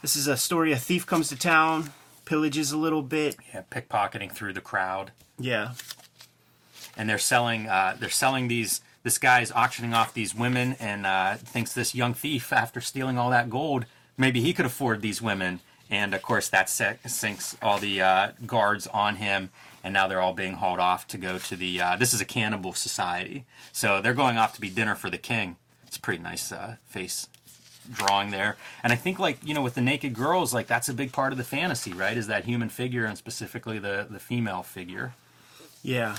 [0.01, 0.71] this is a story.
[0.71, 1.91] A thief comes to town,
[2.27, 3.37] pillages a little bit.
[3.53, 5.11] Yeah, pickpocketing through the crowd.
[5.39, 5.73] Yeah.
[6.97, 11.35] And they're selling uh, they're selling these this guy's auctioning off these women and uh,
[11.35, 13.85] thinks this young thief, after stealing all that gold,
[14.17, 15.61] maybe he could afford these women.
[15.89, 19.51] And of course, that sinks all the uh, guards on him.
[19.83, 21.79] And now they're all being hauled off to go to the.
[21.79, 23.45] Uh, this is a cannibal society.
[23.71, 25.55] So they're going off to be dinner for the king.
[25.85, 27.29] It's a pretty nice uh, face
[27.91, 28.57] drawing there.
[28.83, 31.31] And I think, like, you know, with the naked girls, like, that's a big part
[31.31, 32.17] of the fantasy, right?
[32.17, 35.13] Is that human figure and specifically the, the female figure.
[35.83, 36.17] Yeah.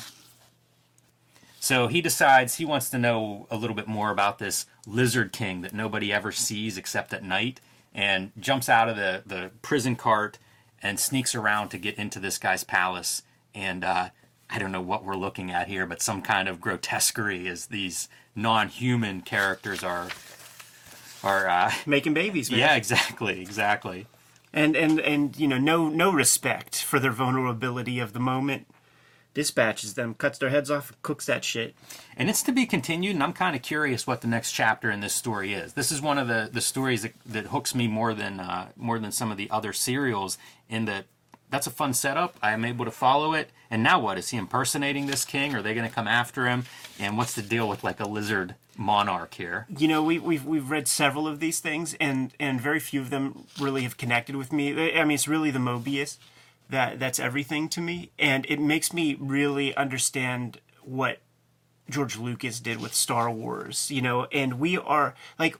[1.60, 5.60] So he decides he wants to know a little bit more about this lizard king
[5.62, 7.60] that nobody ever sees except at night
[7.94, 10.38] and jumps out of the, the prison cart
[10.80, 13.22] and sneaks around to get into this guy's palace.
[13.54, 14.10] And uh,
[14.48, 18.08] I don't know what we're looking at here, but some kind of grotesquerie as these
[18.34, 20.08] non human characters are.
[21.22, 22.60] Are uh, making babies, man.
[22.60, 24.06] Yeah, exactly, exactly.
[24.52, 28.66] And and and you know, no no respect for their vulnerability of the moment
[29.38, 31.72] dispatches them, cuts their heads off, cooks that shit.
[32.16, 34.98] And it's to be continued, and I'm kind of curious what the next chapter in
[34.98, 35.74] this story is.
[35.74, 38.98] This is one of the, the stories that, that hooks me more than uh, more
[38.98, 40.38] than some of the other serials.
[40.68, 41.04] In that,
[41.50, 42.36] that's a fun setup.
[42.42, 43.50] I am able to follow it.
[43.70, 44.18] And now what?
[44.18, 45.54] Is he impersonating this king?
[45.54, 46.64] Are they going to come after him?
[46.98, 49.66] And what's the deal with like a lizard monarch here?
[49.76, 53.10] You know, we, we've we've read several of these things, and and very few of
[53.10, 54.98] them really have connected with me.
[54.98, 56.16] I mean, it's really the Moebius
[56.70, 61.18] that that's everything to me, and it makes me really understand what
[61.90, 63.90] George Lucas did with Star Wars.
[63.90, 65.56] You know, and we are like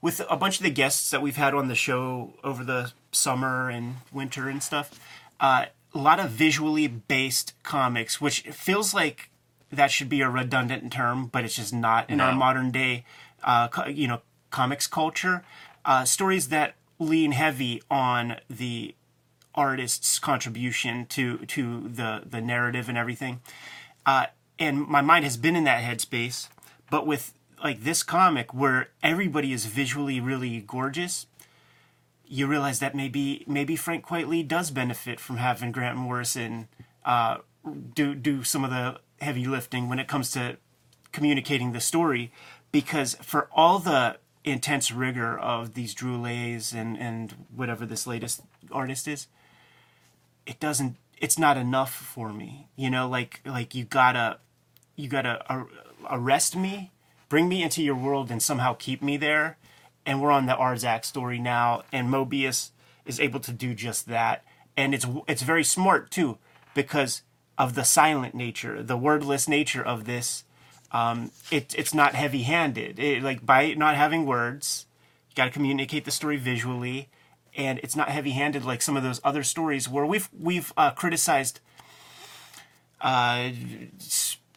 [0.00, 3.70] with a bunch of the guests that we've had on the show over the summer
[3.70, 4.98] and winter and stuff.
[5.40, 9.29] Uh, a lot of visually based comics, which feels like
[9.72, 12.24] that should be a redundant term, but it's just not in no.
[12.24, 13.04] our modern day,
[13.44, 15.44] uh, you know, comics culture.
[15.84, 18.94] Uh, stories that lean heavy on the
[19.54, 23.40] artist's contribution to to the the narrative and everything.
[24.06, 24.26] uh,
[24.58, 26.48] and my mind has been in that headspace.
[26.90, 31.26] But with like this comic where everybody is visually really gorgeous,
[32.26, 36.68] you realize that maybe maybe Frank Quitely does benefit from having Grant Morrison
[37.04, 37.38] uh,
[37.94, 40.56] do do some of the heavy lifting when it comes to
[41.12, 42.32] communicating the story,
[42.72, 49.06] because for all the intense rigor of these Druillets and and whatever this latest artist
[49.08, 49.26] is,
[50.46, 50.96] it doesn't.
[51.18, 52.68] It's not enough for me.
[52.76, 54.38] You know, like like you gotta
[54.96, 55.68] you gotta ar-
[56.08, 56.92] arrest me,
[57.28, 59.58] bring me into your world, and somehow keep me there.
[60.06, 62.70] And we're on the Arzach story now, and Moebius
[63.04, 64.44] is able to do just that,
[64.76, 66.38] and it's it's very smart too
[66.74, 67.22] because
[67.60, 70.44] of the silent nature, the wordless nature of this.
[70.92, 73.22] Um, it, it's not heavy-handed.
[73.22, 74.86] Like by not having words,
[75.28, 77.08] you got to communicate the story visually,
[77.54, 81.60] and it's not heavy-handed like some of those other stories where we've we've uh, criticized.
[82.98, 83.50] Uh,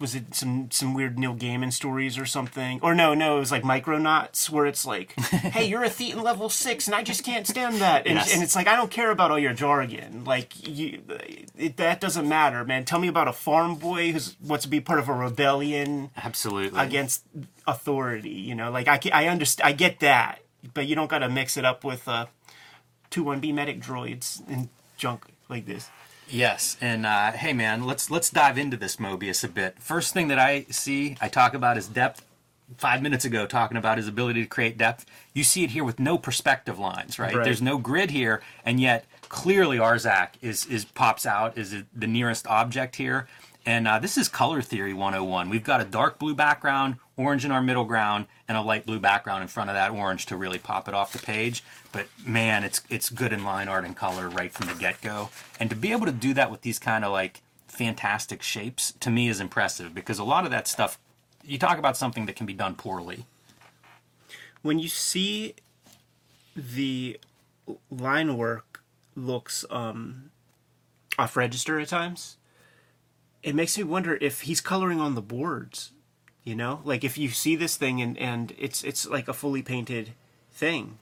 [0.04, 2.80] was it some some weird Neil Gaiman stories or something?
[2.82, 6.50] Or no, no, it was like Micronauts, where it's like, "Hey, you're a Thetan level
[6.50, 8.34] six, and I just can't stand that." And, Yes.
[8.34, 10.26] and it's like, I don't care about all your jargon.
[10.26, 11.02] Like, you,
[11.58, 12.84] it, that doesn't matter, man.
[12.84, 16.78] Tell me about a farm boy who's wants to be part of a rebellion Absolutely.
[16.80, 17.24] against
[17.66, 18.30] authority.
[18.32, 20.40] You know, like I I understand, I get that,
[20.74, 22.26] but you don't got to mix it up with uh,
[23.10, 25.90] two one B medic droids and junk like this.
[26.30, 29.80] Yes, and uh, hey, man, let's let's dive into this Moebius a bit.
[29.80, 32.26] First thing that I see, I talk about is depth.
[32.78, 36.00] Five minutes ago, talking about his ability to create depth, you see it here with
[36.00, 37.36] no perspective lines, right?
[37.36, 37.44] Right.
[37.44, 42.48] There's no grid here, and yet clearly Arzach is is pops out is the nearest
[42.48, 43.28] object here.
[43.66, 45.50] And uh, this is color theory 101.
[45.50, 49.00] We've got a dark blue background, orange in our middle ground, and a light blue
[49.00, 51.64] background in front of that orange to really pop it off the page.
[51.92, 55.30] But man, it's it's good in line art and color right from the get go.
[55.60, 59.10] And to be able to do that with these kind of like fantastic shapes to
[59.10, 61.00] me is impressive because a lot of that stuff
[61.44, 63.26] you talk about something that can be done poorly.
[64.62, 65.56] when you see
[66.56, 67.20] the
[67.92, 68.82] line work
[69.16, 70.32] looks um,
[71.20, 72.38] off register at times,
[73.44, 75.92] it makes me wonder if he's coloring on the boards.
[76.44, 79.62] You know, like if you see this thing and and it's it's like a fully
[79.62, 80.12] painted
[80.52, 80.98] thing.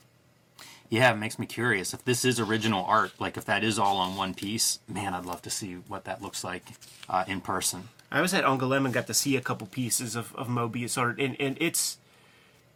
[0.90, 3.14] Yeah, it makes me curious if this is original art.
[3.20, 6.22] Like if that is all on one piece, man, I'd love to see what that
[6.22, 6.64] looks like
[7.10, 7.90] uh, in person.
[8.12, 11.18] I was at Angoulême and got to see a couple pieces of, of Moebius art,
[11.20, 11.98] and, and it's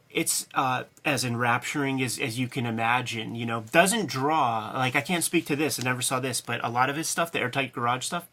[0.10, 3.36] it's uh, as enrapturing as, as you can imagine.
[3.36, 5.78] You know, doesn't draw like I can't speak to this.
[5.78, 8.28] I never saw this, but a lot of his stuff, the airtight garage stuff,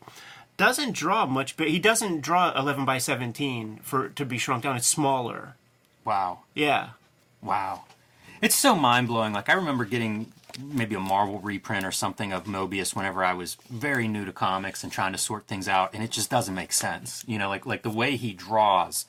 [0.56, 1.56] doesn't draw much.
[1.56, 4.76] But he doesn't draw eleven by seventeen for to be shrunk down.
[4.76, 5.56] It's smaller.
[6.04, 6.40] Wow.
[6.54, 6.90] Yeah,
[7.42, 7.84] Wow.
[8.40, 9.32] It's so mind blowing.
[9.32, 13.56] Like, I remember getting maybe a Marvel reprint or something of Moebius whenever I was
[13.70, 16.72] very new to comics and trying to sort things out, and it just doesn't make
[16.72, 17.24] sense.
[17.26, 19.06] You know, like, like the way he draws,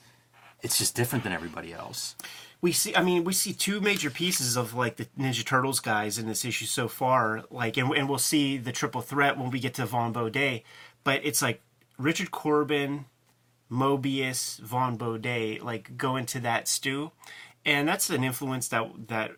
[0.62, 2.14] it's just different than everybody else.
[2.60, 2.96] we see.
[2.96, 6.46] I mean, we see two major pieces of like the Ninja Turtles guys in this
[6.46, 7.44] issue so far.
[7.50, 10.62] Like, and, and we'll see the triple threat when we get to Vaughn Bodē.
[11.04, 11.60] But it's like
[11.98, 13.04] Richard Corbin,
[13.70, 17.12] Moebius, Vaughn Bodē, like go into that stew,
[17.64, 19.32] and that's an influence that that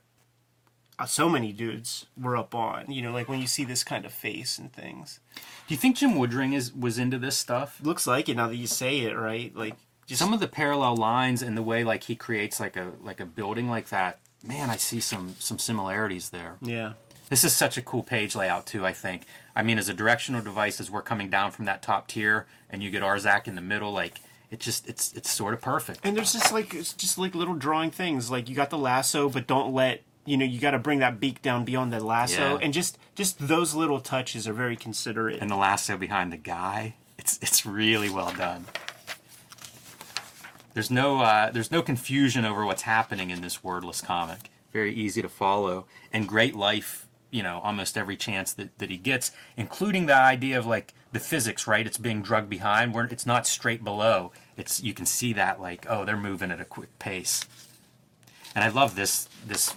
[0.98, 2.90] uh, so many dudes were up on.
[2.90, 5.20] You know, like when you see this kind of face and things.
[5.66, 7.80] Do you think Jim Woodring is was into this stuff?
[7.82, 9.54] Looks like it now that you say it, right?
[9.54, 9.74] Like
[10.06, 13.20] just Some of the parallel lines and the way like he creates like a like
[13.20, 14.20] a building like that.
[14.46, 16.56] Man, I see some some similarities there.
[16.60, 16.92] yeah.
[17.28, 18.86] This is such a cool page layout too.
[18.86, 19.22] I think.
[19.56, 22.82] I mean, as a directional device, as we're coming down from that top tier, and
[22.82, 26.00] you get Arzach in the middle, like it just it's it's sort of perfect.
[26.04, 28.30] And there's just like it's just like little drawing things.
[28.30, 31.18] Like you got the lasso, but don't let you know you got to bring that
[31.18, 32.56] beak down beyond the lasso.
[32.56, 32.58] Yeah.
[32.60, 35.40] And just just those little touches are very considerate.
[35.40, 36.94] and the lasso behind the guy.
[37.16, 38.66] It's it's really well done.
[40.74, 44.50] There's no uh, there's no confusion over what's happening in this wordless comic.
[44.70, 47.05] Very easy to follow and great life.
[47.30, 51.20] You know, almost every chance that, that he gets, including the idea of like the
[51.20, 51.86] physics, right?
[51.86, 54.32] It's being drugged behind where it's not straight below.
[54.56, 57.44] It's you can see that like oh they're moving at a quick pace.
[58.54, 59.74] And I love this this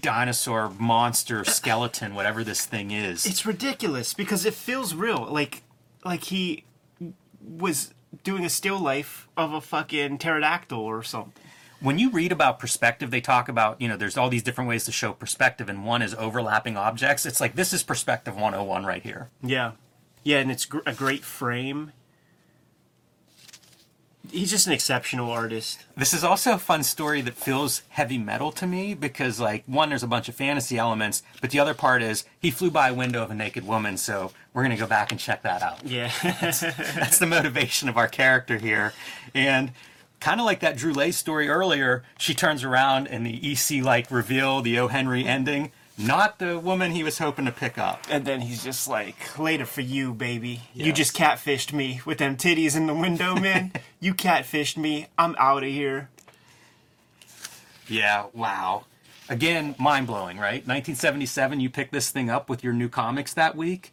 [0.00, 3.26] dinosaur monster skeleton whatever this thing is.
[3.26, 5.26] it's ridiculous because it feels real.
[5.30, 5.62] Like
[6.04, 6.64] like he
[7.40, 7.92] was
[8.24, 11.41] doing a still life of a fucking pterodactyl or something.
[11.82, 14.84] When you read about perspective, they talk about, you know, there's all these different ways
[14.84, 17.26] to show perspective, and one is overlapping objects.
[17.26, 19.30] It's like this is perspective 101 right here.
[19.42, 19.72] Yeah,
[20.22, 21.92] yeah, and it's gr- a great frame.
[24.30, 25.84] He's just an exceptional artist.
[25.96, 29.88] This is also a fun story that feels heavy metal to me because, like, one,
[29.88, 32.94] there's a bunch of fantasy elements, but the other part is he flew by a
[32.94, 35.84] window of a naked woman, so we're going to go back and check that out.
[35.84, 36.12] Yeah.
[36.22, 38.94] That's the motivation of our character here.
[39.34, 39.72] And
[40.22, 44.62] kind of like that Druillet story earlier, she turns around and the EC like reveal,
[44.62, 44.86] the O.
[44.86, 48.06] Henry ending, not the woman he was hoping to pick up.
[48.08, 50.62] and then he's just like, later for you, baby.
[50.74, 53.72] You just catfished me with them titties in the window, man.
[54.00, 55.08] you catfished me.
[55.18, 56.08] I'm out of here.
[57.88, 58.84] Yeah, wow.
[59.28, 60.66] Again, mind blowing, right?
[60.66, 63.92] 1977, you pick this thing up with your new comics that week.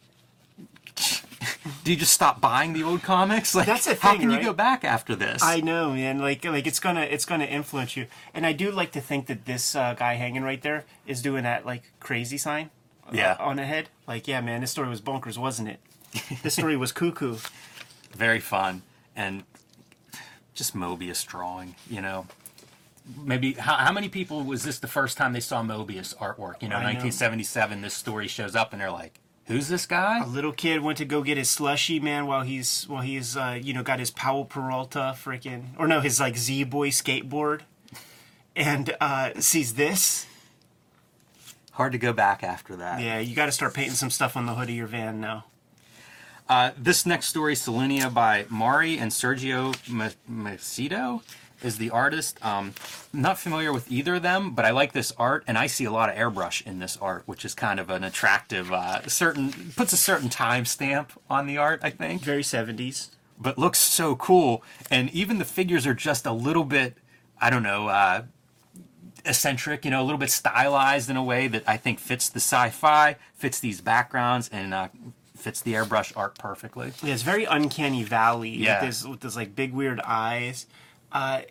[1.84, 3.54] Do you just stop buying the old comics?
[3.54, 5.42] Like, That's the how thing, can you go back after this?
[5.42, 6.18] I know, man.
[6.18, 8.06] Like, like it's gonna, it's gonna influence you.
[8.34, 11.44] And I do like to think that this uh, guy hanging right there is doing
[11.44, 12.70] that like crazy sign.
[13.06, 13.36] uh, Yeah.
[13.40, 13.88] on the head.
[14.06, 14.60] Like, yeah, man.
[14.60, 15.80] This story was bonkers, wasn't it?
[16.42, 17.36] This story was cuckoo.
[18.14, 18.82] very fun
[19.16, 19.44] and
[20.54, 22.26] just Moebius drawing, you know.
[23.24, 26.62] Maybe how, how many people was this the first time they saw Moebius artwork?
[26.62, 27.00] You know, I know.
[27.00, 27.80] 1977.
[27.80, 29.14] This story shows up and they're like,
[29.50, 32.84] "Who's this guy?" A little kid went to go get his slushy, man, while he's
[32.88, 36.64] while he's uh, you know got his Powell Peralta freaking or no his like Z
[36.64, 37.60] Boy skateboard,
[38.56, 40.26] and uh, sees this.
[41.72, 43.00] Hard to go back after that.
[43.00, 45.44] Yeah, you got to start painting some stuff on the hood of your van now.
[46.48, 51.22] Uh, this next story, Selenia by Mari and Sergio Ma- Macedo,
[51.62, 52.42] is the artist.
[52.44, 52.74] Um,
[53.12, 55.90] not familiar with either of them, but I like this art, and I see a
[55.90, 59.92] lot of airbrush in this art, which is kind of an attractive, uh, certain puts
[59.92, 61.80] a certain time stamp on the art.
[61.82, 62.22] I think.
[62.22, 63.10] Very seventies.
[63.38, 64.62] but looks so cool.
[64.90, 66.96] And even the figures are just a little bit,
[67.40, 68.22] I don't know, uh,
[69.24, 72.40] eccentric, you know, a little bit stylized in a way that I think fits the
[72.40, 74.88] sci fi, fits these backgrounds, and uh,
[75.36, 76.92] fits the airbrush art perfectly.
[77.02, 78.80] Yeah, it's very uncanny valley Yeah.
[78.82, 80.66] with this with this like big weird eyes.
[81.12, 81.42] Uh,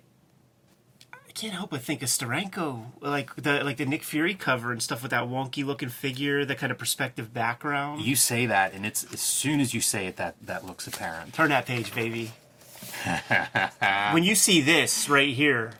[1.13, 4.81] I can't help but think of Steranko, like the like the Nick Fury cover and
[4.81, 8.01] stuff with that wonky looking figure, the kind of perspective background.
[8.01, 11.33] You say that, and it's as soon as you say it, that that looks apparent.
[11.33, 12.31] Turn that page, baby.
[14.11, 15.73] when you see this right here,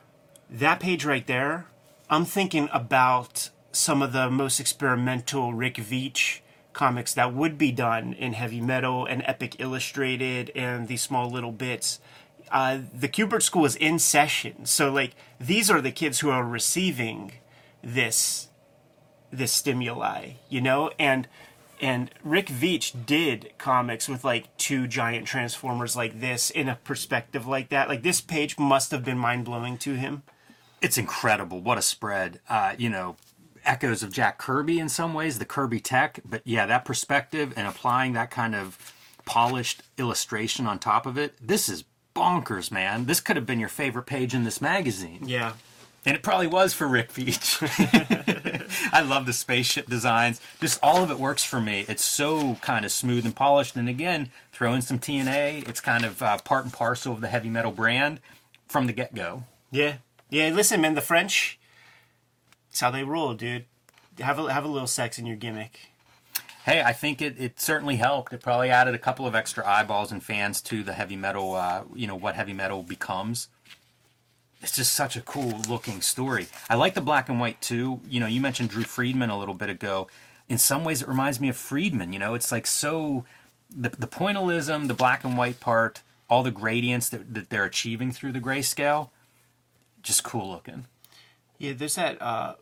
[0.50, 1.66] that page right there,
[2.10, 6.40] I'm thinking about some of the most experimental Rick Veitch
[6.74, 11.52] comics that would be done in heavy metal and epic illustrated and these small little
[11.52, 12.00] bits.
[12.52, 16.44] Uh, the Kubert School is in session, so like these are the kids who are
[16.44, 17.34] receiving
[17.84, 18.48] this
[19.32, 21.28] this stimuli, you know, and
[21.82, 27.48] and Rick Veitch did comics with like two giant transformers like this in a perspective
[27.48, 27.88] like that.
[27.88, 30.24] Like this page must have been mind blowing to him.
[30.82, 31.62] It's incredible.
[31.62, 32.40] What a spread.
[32.50, 33.16] Uh, you know,
[33.64, 36.20] echoes of Jack Kirby in some ways, the Kirby tech.
[36.26, 38.94] But yeah, that perspective and applying that kind of
[39.26, 41.36] polished illustration on top of it.
[41.46, 41.84] This is
[42.20, 43.06] bonkers, man.
[43.06, 45.24] This could have been your favorite page in this magazine.
[45.26, 45.54] Yeah.
[46.06, 47.60] And it probably was for Rick Veitch.
[48.94, 50.40] I love the spaceship designs.
[50.62, 51.86] Just all of it works for me.
[51.88, 53.76] It's so kind of smooth and polished.
[53.76, 55.68] And again, throw in some TNA.
[55.68, 58.22] It's kind of uh, part and parcel of the heavy metal brand
[58.68, 59.44] from the get go.
[59.72, 59.98] Yeah.
[60.30, 61.60] Yeah, listen, man, the French
[62.70, 63.66] it's how they roll, dude.
[64.20, 65.89] Have a have a little sex in your gimmick.
[66.70, 68.32] Hey, I think it, it certainly helped.
[68.32, 71.82] It probably added a couple of extra eyeballs and fans to the heavy metal, uh,
[71.96, 73.48] you know, what heavy metal becomes.
[74.62, 76.46] It's just such a cool looking story.
[76.70, 78.02] I like the black and white too.
[78.08, 80.10] You know, you mentioned Drew Friedman a little bit ago.
[80.48, 82.14] In some ways, it reminds me of Friedman.
[82.14, 83.26] You know, it's like so
[83.76, 88.12] the, the pointillism, the black and white part, all the gradients that, that they're achieving
[88.12, 89.10] through the grayscale,
[90.04, 90.86] just cool looking.
[91.58, 92.58] Yeah, there's that uh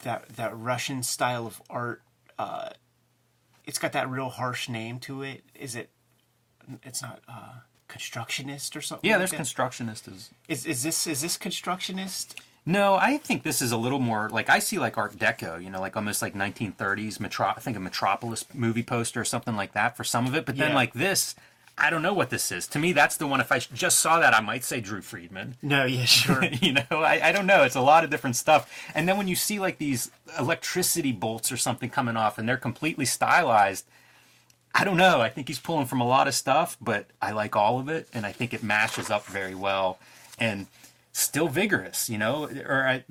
[0.00, 2.02] that that Russian style of art.
[2.38, 2.72] Uh
[3.66, 5.42] it's got that real harsh name to it.
[5.54, 5.90] Is it
[6.82, 9.08] it's not uh constructionist or something?
[9.08, 9.36] Yeah, like there's that?
[9.36, 12.40] constructionist is Is is this is this constructionist?
[12.68, 15.70] No, I think this is a little more like I see like Art Deco, you
[15.70, 17.46] know, like almost like 1930s Metro.
[17.46, 20.44] I think a Metropolis movie poster or something like that for some of it.
[20.46, 20.74] But then Yeah.
[20.76, 21.36] like this,
[21.78, 22.66] I don't know what this is.
[22.68, 23.40] To me, that's the one.
[23.40, 25.56] If I just saw that, I might say Drew Friedman.
[25.60, 26.42] No, yeah, sure.
[26.44, 27.64] you know, I, I don't know.
[27.64, 28.72] It's a lot of different stuff.
[28.94, 32.56] And then when you see like these electricity bolts or something coming off, and they're
[32.56, 33.84] completely stylized.
[34.74, 35.22] I don't know.
[35.22, 38.08] I think he's pulling from a lot of stuff, but I like all of it,
[38.12, 39.98] and I think it matches up very well.
[40.38, 40.66] And
[41.12, 43.04] still vigorous, you know, or I,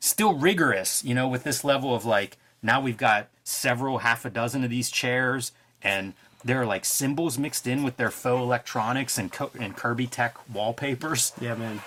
[0.00, 4.30] still rigorous, you know, with this level of like now we've got several half a
[4.30, 5.52] dozen of these chairs,
[5.82, 10.06] and there are like symbols mixed in with their faux electronics and Co- and Kirby
[10.06, 11.32] Tech wallpapers.
[11.40, 11.80] yeah, man.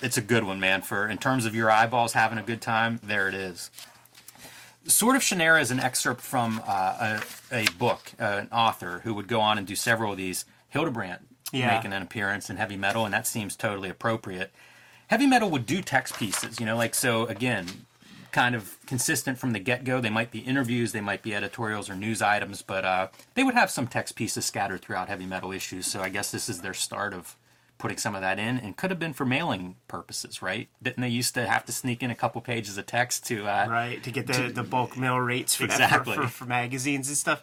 [0.00, 0.82] It's a good one, man.
[0.82, 3.70] For in terms of your eyeballs having a good time, there it is.
[4.86, 7.20] Sword of Shannara is an excerpt from uh,
[7.50, 10.44] a, a book, uh, an author who would go on and do several of these.
[10.68, 11.20] Hildebrandt
[11.52, 11.74] Yeah.
[11.74, 14.52] making an appearance in heavy metal, and that seems totally appropriate.
[15.06, 17.66] Heavy metal would do text pieces, you know, like so again,
[18.34, 20.00] kind of consistent from the get go.
[20.00, 23.54] They might be interviews, they might be editorials or news items, but uh, they would
[23.54, 25.86] have some text pieces scattered throughout heavy metal issues.
[25.86, 27.36] So I guess this is their start of
[27.78, 30.68] putting some of that in, and could have been for mailing purposes, right?
[30.82, 33.66] Didn't they used to have to sneak in a couple pages of text to uh,
[33.70, 36.16] right to get the, the bulk mail rates for, that, Exactly.
[36.16, 37.42] for, for, for magazines and stuff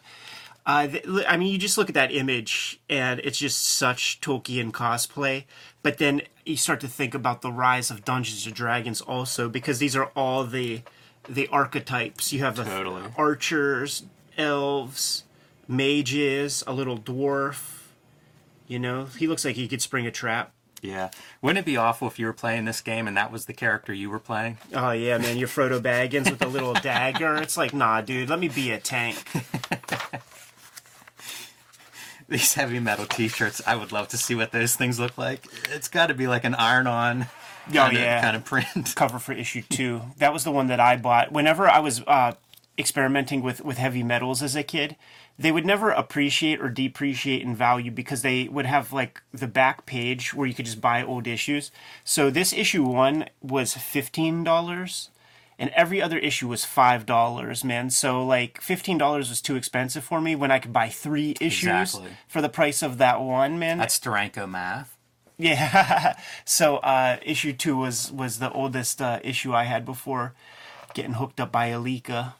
[0.66, 4.70] uh, th- I mean, you just look at that image, and it's just such Tolkien
[4.70, 5.44] cosplay.
[5.82, 9.78] But then you start to think about the rise of Dungeons and Dragons, also because
[9.78, 10.82] these are all the
[11.28, 12.32] the archetypes.
[12.32, 13.02] You have the Totally.
[13.16, 14.04] archers,
[14.38, 15.24] elves,
[15.68, 17.78] mages, a little dwarf.
[18.68, 20.52] You know, he looks like he could spring a trap.
[20.80, 21.10] Yeah.
[21.40, 23.92] Wouldn't it be awful if you were playing this game and that was the character
[23.92, 24.58] you were playing?
[24.74, 27.36] Oh yeah, man, you're Frodo Baggins with a little dagger.
[27.36, 29.22] It's like, nah, dude, let me be a tank.
[32.32, 35.46] These heavy metal t-shirts, I would love to see what those things look like.
[35.70, 37.26] It's got to be like an iron-on
[37.68, 38.16] Oh, kind, yeah.
[38.16, 38.92] of, kind of print.
[38.96, 40.00] cover for issue two.
[40.16, 41.30] That was the one that I bought.
[41.30, 42.32] Whenever I was uh,
[42.78, 44.96] experimenting with, with heavy metals as a kid,
[45.38, 49.86] they would never appreciate or depreciate in value because they would have like the back
[49.86, 51.70] page where you could just buy old issues.
[52.02, 55.10] So this issue one was fifteen dollars.
[55.62, 57.88] And every other issue was five dollars, man.
[57.90, 61.68] So like fifteen dollars was too expensive for me when I could buy three issues
[61.68, 62.10] Exactly.
[62.26, 63.78] for the price of that one, man.
[63.78, 64.98] That's Steranko math.
[65.38, 66.16] Yeah.
[66.44, 70.34] so uh, issue two was was the oldest uh, issue I had before
[70.94, 72.32] getting hooked up by Alika.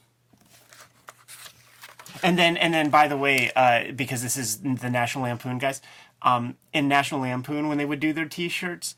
[2.25, 5.81] And then and then by the way, uh, because this is the National Lampoon guys,
[6.23, 8.97] um, in National Lampoon when they would do their T-shirts,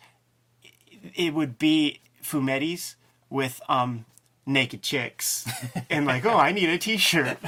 [1.15, 2.95] it would be fumettis
[3.29, 4.07] with um,
[4.47, 5.49] naked chicks,
[5.91, 7.39] and like, oh, I need a T-shirt.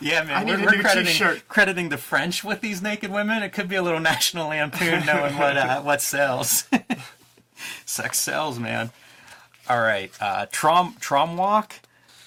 [0.00, 0.36] Yeah, man.
[0.36, 1.48] I we're, we're crediting, t-shirt.
[1.48, 3.42] crediting the French with these naked women.
[3.42, 6.64] It could be a little National Lampoon knowing what uh, what sells.
[7.86, 8.90] Sex sells, man.
[9.68, 11.72] All right, uh, Trom Tromwalk.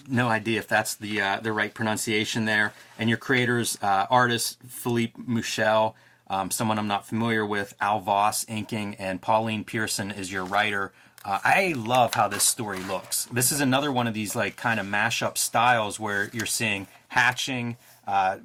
[0.08, 2.74] No idea if that's the uh, the right pronunciation there.
[2.98, 5.96] And your creators, uh, artist Philippe Michel,
[6.30, 10.94] um, someone I'm not familiar with, Al Voss inking, and Pauline Pearson is your writer.
[11.26, 13.26] Uh, I love how this story looks.
[13.26, 17.78] This is another one of these like kind of mashup styles where you're seeing hatching,
[18.08, 18.38] uh,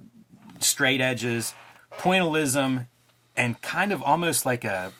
[0.60, 1.52] straight edges,
[1.98, 2.86] pointillism,
[3.36, 4.92] and kind of almost like a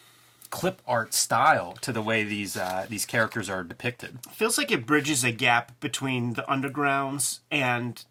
[0.51, 4.19] clip art style to the way these uh, these characters are depicted.
[4.31, 8.05] feels like it bridges a gap between the undergrounds and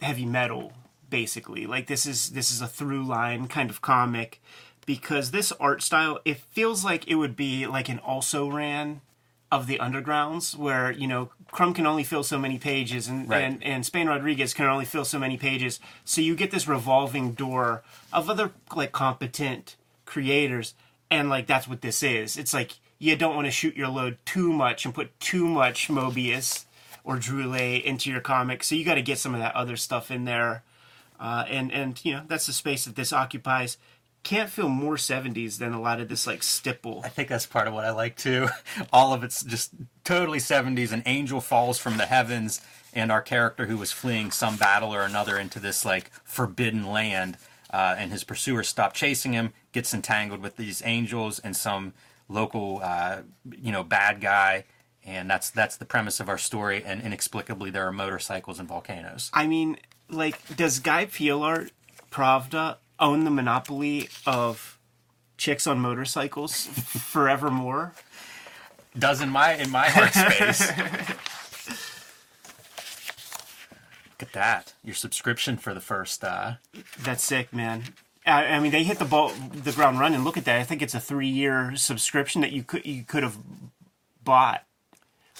[0.00, 0.72] heavy metal
[1.10, 4.40] basically like this is this is a through line kind of comic
[4.86, 9.00] because this art style it feels like it would be like an also ran
[9.52, 13.42] of the undergrounds where you know crumb can only fill so many pages and Right.
[13.42, 15.80] and, and spain rodriguez can only fill so many pages.
[16.04, 17.82] So you get this revolving door
[18.12, 20.74] of other like competent creators
[21.10, 22.36] and like that's what this is.
[22.36, 25.88] It's like you don't want to shoot your load too much and put too much
[25.88, 26.66] Moebius
[27.02, 28.62] or Druillet into your comic.
[28.62, 30.62] So you got to get some of that other stuff in there.
[31.18, 33.76] Uh, and and you know that's the space that this occupies
[34.22, 37.66] can't feel more 70s than a lot of this like stipple I think that's part
[37.66, 38.48] of what I like too.
[38.92, 39.72] All of it's just
[40.04, 40.92] totally 70s.
[40.92, 42.60] An angel falls from the heavens,
[42.92, 47.38] and our character who was fleeing some battle or another into this like forbidden land,
[47.72, 51.94] uh, and his pursuers stop chasing him, gets entangled with these angels and some
[52.28, 53.18] local, uh,
[53.60, 54.64] you know, bad guy.
[55.04, 56.82] And that's that's the premise of our story.
[56.84, 59.30] And inexplicably, there are motorcycles and volcanoes.
[59.32, 59.78] I mean,
[60.10, 61.70] like, does Guy Peellaert
[62.10, 64.78] Pravda own the monopoly of
[65.36, 67.92] chicks on motorcycles forevermore?
[68.98, 70.68] Does in my in my heart space.
[74.20, 74.74] Look at that!
[74.84, 76.22] Your subscription for the first.
[76.24, 76.54] Uh,
[76.98, 77.84] That's sick, man.
[78.26, 80.24] I, I mean, they hit the ball, the ground running.
[80.24, 80.60] Look at that.
[80.60, 83.38] I think it's a three-year subscription that you could you could have
[84.22, 84.64] bought,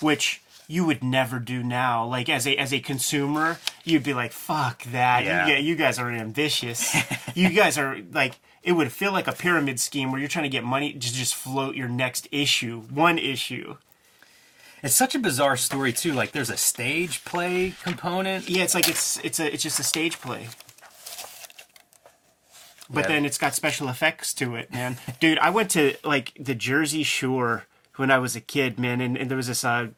[0.01, 0.41] which
[0.71, 2.05] you would never do now.
[2.07, 5.25] Like as a as a consumer, you'd be like, "Fuck that!
[5.25, 5.47] Yeah.
[5.49, 6.95] You, you guys are ambitious.
[7.35, 10.51] you guys are like." It would feel like a pyramid scheme where you're trying to
[10.51, 13.79] get money to just float your next issue, one issue.
[14.83, 16.13] It's such a bizarre story too.
[16.13, 18.51] Like there's a stage play component.
[18.51, 20.49] Yeah, it's like it's it's a it's just a stage play.
[22.91, 23.09] But Yeah.
[23.09, 24.99] then it's got special effects to it, man.
[25.21, 27.65] Dude, I went to like the Jersey Shore
[27.97, 29.89] when I was a kid, man, and, and there was this uh,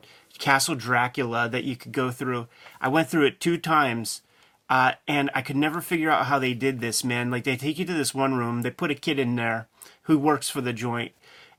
[0.42, 2.48] Castle Dracula that you could go through.
[2.80, 4.22] I went through it two times,
[4.68, 7.30] uh, and I could never figure out how they did this, man.
[7.30, 9.68] Like they take you to this one room, they put a kid in there
[10.02, 11.12] who works for the joint,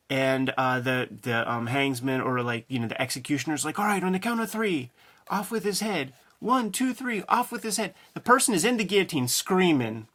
[0.10, 4.04] and uh, the the um, hangsman or like you know the executioner's like, all right,
[4.04, 4.92] on the count of three,
[5.30, 6.12] off with his head.
[6.40, 7.94] One, two, three, off with his head.
[8.14, 10.08] The person is in the guillotine screaming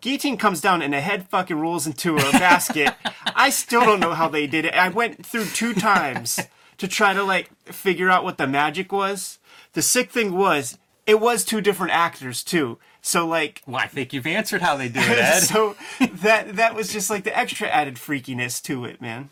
[0.00, 2.94] Guillotine comes down and the head fucking rolls into a basket.
[3.34, 4.74] I still don't know how they did it.
[4.74, 6.38] I went through two times
[6.78, 9.38] to try to like figure out what the magic was.
[9.72, 12.78] The sick thing was it was two different actors too.
[13.00, 15.40] So like Well, I think you've answered how they do it, Ed.
[15.40, 19.30] so that that was just like the extra added freakiness to it, man.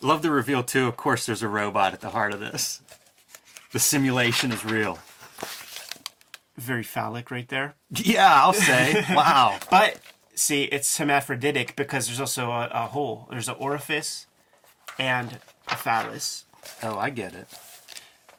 [0.00, 0.88] Love the reveal too.
[0.88, 2.82] Of course, there's a robot at the heart of this.
[3.70, 4.98] The simulation is real.
[6.56, 7.74] Very phallic right there.
[7.90, 9.04] Yeah, I'll say.
[9.10, 9.58] wow.
[9.70, 10.00] But
[10.34, 13.26] see, it's hermaphroditic because there's also a, a hole.
[13.30, 14.26] There's an orifice
[14.98, 15.38] and
[15.72, 16.44] a phallus.
[16.82, 17.48] Oh, I get it.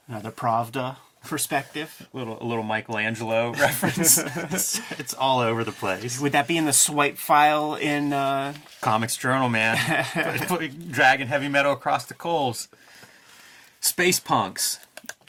[0.07, 2.07] Another Pravda perspective.
[2.13, 4.17] A little, a little Michelangelo reference.
[4.17, 6.19] it's, it's all over the place.
[6.19, 9.77] Would that be in the swipe file in uh Comics Journal, man.
[10.37, 12.67] Put- put- Dragging heavy metal across the coals.
[13.79, 14.79] Space Punks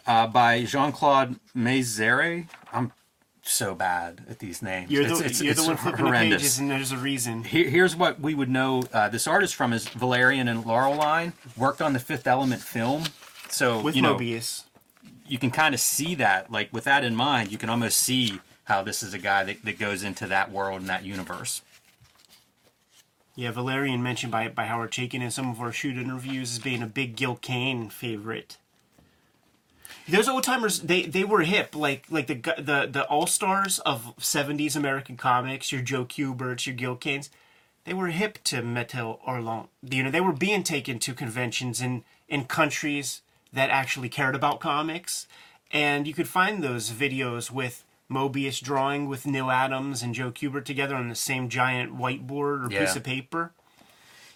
[0.07, 2.47] uh, by Jean Claude Mézières.
[2.73, 2.93] I'm
[3.47, 4.91] so bad at these names.
[4.91, 6.31] you're the, It's- it's- you're it's the one flipping horrendous.
[6.43, 7.45] the pages and there's a reason.
[7.45, 11.83] Here, here's what we would know uh, this artist from is Valerian and Laureline worked
[11.83, 13.05] on the Fifth Element film.
[13.51, 14.65] So With you know Moebius.
[15.29, 16.51] you can kind of see that.
[16.51, 19.63] Like with that in mind, you can almost see how this is a guy that,
[19.65, 21.61] that goes into that world and that universe.
[23.37, 26.83] Yeah, Valerian mentioned by by Howard Chaykin in some of our shoot interviews as being
[26.83, 28.57] a big Gil Kane favorite.
[30.07, 34.15] Those old timers, they they were hip, like like the the the all stars of
[34.19, 35.73] '70s American comics.
[35.73, 37.31] Your Joe Kuberts, your Gil Kanes,
[37.85, 39.69] they were hip to Metal Hurlant.
[39.83, 44.61] You know, they were being taken to conventions in in countries that actually cared about
[44.61, 45.27] comics,
[45.71, 50.65] and you could find those videos with Moebius drawing with Neal Adams and Joe Kubert
[50.67, 52.81] together on the same giant whiteboard or Yeah.
[52.81, 53.53] piece of paper.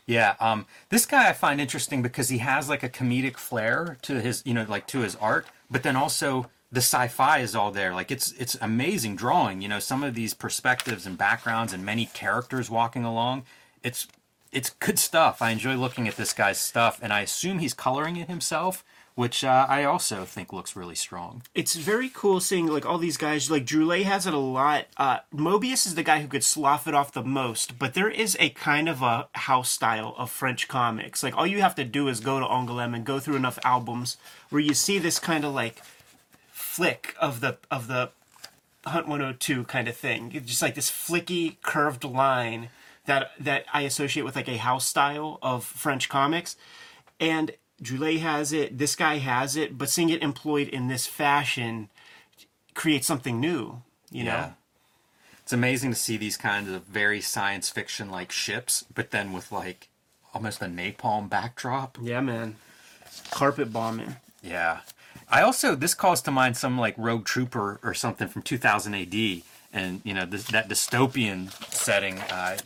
[0.06, 4.20] Yeah, um, this guy I find interesting because he has like a comedic flair to
[4.22, 7.94] his, you know, like to his art, but then also the sci-fi is all there.
[7.94, 9.62] Like it's it's amazing drawing.
[9.62, 13.44] You know, some of these perspectives and backgrounds and many characters walking along.
[13.82, 14.06] It's
[14.52, 15.42] it's good stuff.
[15.42, 18.84] I enjoy looking at this guy's stuff, and I assume he's coloring it himself,
[19.18, 21.42] which uh, I also think looks really strong.
[21.52, 24.86] it's very cool seeing like all these guys like Druillet has it a lot.
[24.96, 28.36] Uh, Moebius is the guy who could slough it off the most, but there is
[28.38, 31.24] a kind of a house style of French comics.
[31.24, 34.18] Like all you have to do is go to Angoulême and go through enough albums
[34.50, 35.82] where you see this kind of like
[36.52, 38.10] flick of the of the
[38.86, 40.30] Hunt 102 kind of thing.
[40.32, 42.68] It's just like this flicky curved line
[43.06, 46.54] that that I associate with like a house style of French comics.
[47.18, 47.50] And
[47.82, 51.88] Druillet has it, this guy has it, but seeing it employed in this fashion
[52.74, 54.30] creates something new, you know?
[54.30, 54.50] Yeah.
[55.42, 59.50] It's amazing to see these kinds of very science fiction like ships, but then with
[59.50, 59.88] like
[60.34, 61.96] almost a napalm backdrop.
[62.02, 62.56] Yeah, man.
[63.30, 64.16] Carpet bombing.
[64.42, 64.80] Yeah.
[65.30, 69.42] I also this calls to mind some like Rogue Trooper or something from 2000 AD,
[69.72, 72.18] and you know this, that dystopian setting.
[72.18, 72.58] Uh,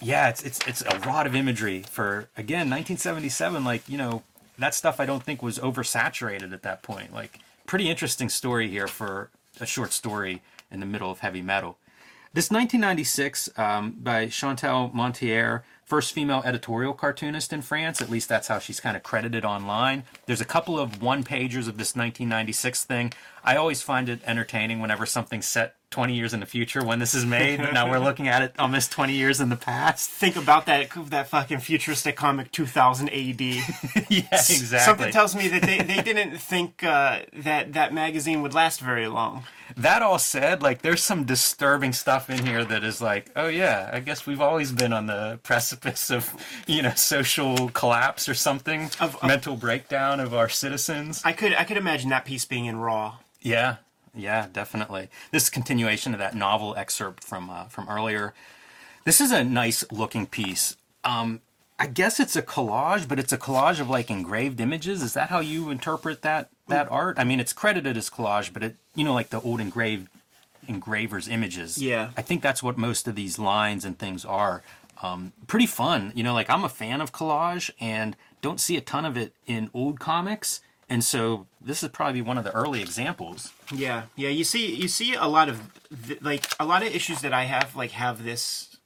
[0.00, 3.64] yeah, it's it's it's a lot of imagery for again 1977.
[3.64, 4.22] Like you know
[4.58, 7.12] that stuff I don't think was oversaturated at that point.
[7.12, 9.30] Like pretty interesting story here for
[9.60, 11.78] a short story in the middle of heavy metal.
[12.34, 18.02] This 1996 um, by Chantal Montellier, first female editorial cartoonist in France.
[18.02, 20.04] At least that's how she's kind of credited online.
[20.26, 23.12] There's a couple of one pagers of this 1996 thing.
[23.42, 27.14] I always find it entertaining whenever something's set 20 years in the future when this
[27.14, 27.58] is made.
[27.72, 30.10] now we're looking at it almost 20 years in the past.
[30.10, 33.40] Think about that that fucking futuristic comic 2000 AD.
[33.40, 34.78] yeah, exactly.
[34.78, 39.06] Something tells me that they, they didn't think uh, that that magazine would last very
[39.08, 39.44] long.
[39.76, 43.90] that all said, like there's some disturbing stuff in here that is like, oh yeah,
[43.92, 46.32] I guess we've always been on the precipice of,
[46.66, 51.22] you know, social collapse or something, Of- of- mental breakdown of our citizens.
[51.24, 53.16] I could I could imagine that piece being in Raw.
[53.40, 53.76] Yeah,
[54.18, 55.08] yeah, definitely.
[55.30, 58.34] This continuation of that novel excerpt from uh, from earlier.
[59.04, 60.76] This is a nice looking piece.
[61.04, 61.40] Um,
[61.78, 65.02] I guess it's a collage, but it's a collage of like engraved images.
[65.02, 67.18] Is that how you interpret that that art?
[67.18, 70.08] I mean, it's credited as collage, but it you know like the old engraved
[70.66, 71.78] engravers images.
[71.78, 72.10] Yeah.
[72.16, 74.62] I think that's what most of these lines and things are.
[75.00, 76.34] Um, pretty fun, you know.
[76.34, 80.00] Like I'm a fan of collage, and don't see a ton of it in old
[80.00, 80.60] comics.
[80.88, 83.52] And so this is probably one of the early examples.
[83.74, 84.28] Yeah, yeah.
[84.28, 85.60] You see, you see a lot of
[86.06, 88.76] th- like a lot of issues that I have like have this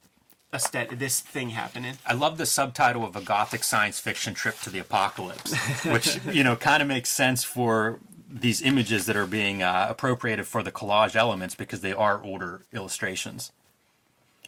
[0.53, 1.97] aesthetic, this thing happening.
[2.05, 5.55] I love the subtitle of a gothic science fiction trip to the apocalypse,
[5.85, 7.99] which you know kind of makes sense for
[8.29, 12.61] these images that are being uh, appropriated for the collage elements because they are older
[12.73, 13.51] illustrations.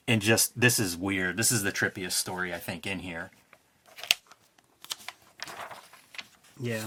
[0.07, 1.38] And just this is weird.
[1.38, 3.32] This is the trippiest story I think in here.
[6.59, 6.86] Yeah.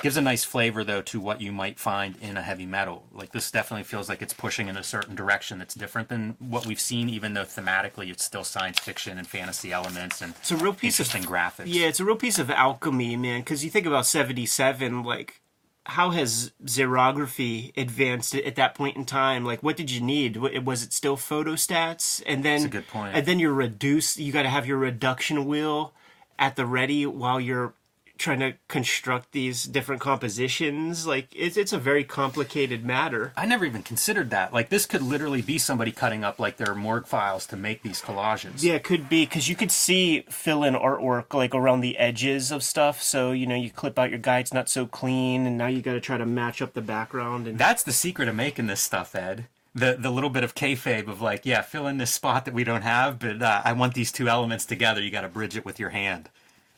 [0.00, 3.04] Gives a nice flavor though to what you might find in a heavy metal.
[3.12, 6.66] Like this definitely feels like it's pushing in a certain direction that's different than what
[6.66, 10.56] we've seen, even though thematically it's still science fiction and fantasy elements and It's a
[10.56, 11.64] real piece of interesting graphics.
[11.66, 13.40] Yeah, it's a real piece of alchemy, man.
[13.40, 15.42] Because you think about '77, like
[15.84, 19.44] how has xerography advanced at that point in time?
[19.44, 20.36] Like, what did you need?
[20.36, 22.22] Was it still photostats?
[22.26, 23.16] And then, a good point.
[23.16, 24.18] And then you're reduced.
[24.18, 25.92] You got to have your reduction wheel
[26.38, 27.74] at the ready while you're
[28.22, 31.06] trying to construct these different compositions.
[31.06, 33.32] Like, it's it's a very complicated matter.
[33.36, 34.52] I never even considered that.
[34.52, 38.00] Like this could literally be somebody cutting up like their morgue files to make these
[38.00, 38.62] collages.
[38.62, 42.52] Yeah, it could be because you could see fill in artwork like around the edges
[42.52, 43.02] of stuff.
[43.02, 45.82] So you know, you clip out your guy; it's not so clean, and now you
[45.82, 47.46] got to try to match up the background.
[47.48, 49.46] And That's the secret of making this stuff, Ed.
[49.74, 52.62] The the little bit of kayfabe of like, yeah, fill in this spot that we
[52.62, 55.02] don't have, but uh, I want these two elements together.
[55.02, 56.28] You got to bridge it with your hand.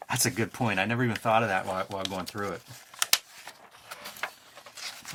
[0.09, 0.79] That's a good point.
[0.79, 2.63] I never even thought of that while, while going through it.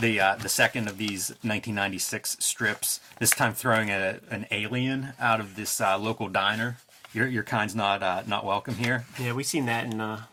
[0.02, 5.42] The uh, the second of these 1996 strips, this time throwing a, an alien out
[5.42, 6.78] of this uh, local diner.
[7.14, 9.06] Your your kind's not uh, not welcome here.
[9.20, 10.24] yeah, we've seen that in uh,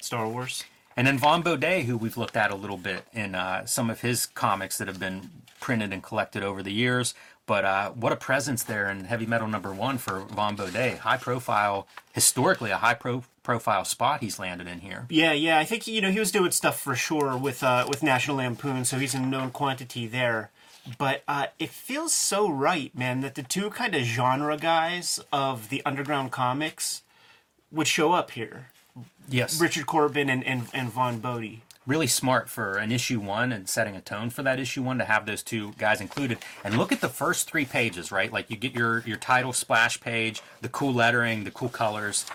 [0.00, 0.64] Star Wars.
[0.96, 4.00] And then Vaughn Bodē, who we've looked at a little bit in uh, some of
[4.02, 5.30] his comics that have been
[5.60, 7.14] printed and collected over the years.
[7.46, 10.98] But uh, what a presence there in Heavy Metal number one for Vaughn Bodē.
[10.98, 15.06] High profile, historically, a high pro- profile spot he's landed in here.
[15.08, 18.02] Yeah, yeah, I think you know he was doing stuff for sure with uh, with
[18.02, 20.50] National Lampoon, so he's a known quantity there.
[20.98, 25.68] But uh, it feels so right, man, that the two kind of genre guys of
[25.68, 27.02] the underground comics
[27.70, 28.68] would show up here.
[29.28, 29.60] Yes.
[29.60, 31.60] Richard Corbin and, and, and Vaughn Bodē.
[31.86, 35.04] Really smart for an issue one and setting a tone for that issue one to
[35.04, 36.38] have those two guys included.
[36.64, 38.32] And look at the first three pages, right?
[38.32, 42.26] Like you get your, your title splash page, the cool lettering, the cool colors.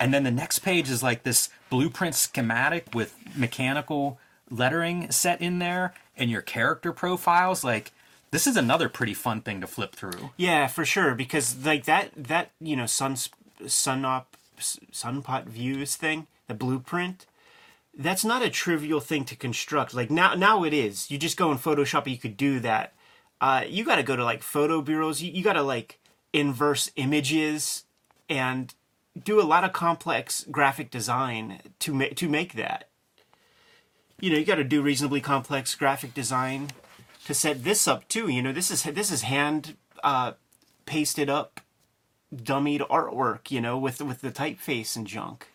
[0.00, 4.18] And then the next page is like this blueprint schematic with mechanical
[4.50, 7.62] lettering set in there and your character profiles.
[7.62, 7.92] Like
[8.30, 10.30] this is another pretty fun thing to flip through.
[10.36, 11.14] Yeah, for sure.
[11.14, 14.24] Because like that that you know sun sun sunop
[14.58, 17.26] sunpot views thing, the blueprint.
[17.96, 19.94] That's not a trivial thing to construct.
[19.94, 21.10] Like now now it is.
[21.10, 22.94] You just go in Photoshop, you could do that.
[23.40, 25.22] Uh, you got to go to like photo bureaus.
[25.22, 25.98] You, you got to like
[26.32, 27.84] inverse images
[28.28, 28.72] and
[29.22, 32.88] do a lot of complex graphic design to make to make that.
[34.20, 36.70] You know, you got to do reasonably complex graphic design
[37.24, 38.28] to set this up too.
[38.28, 40.32] You know, this is this is hand uh,
[40.86, 41.60] pasted up,
[42.34, 43.50] dummied artwork.
[43.50, 45.48] You know, with with the typeface and junk.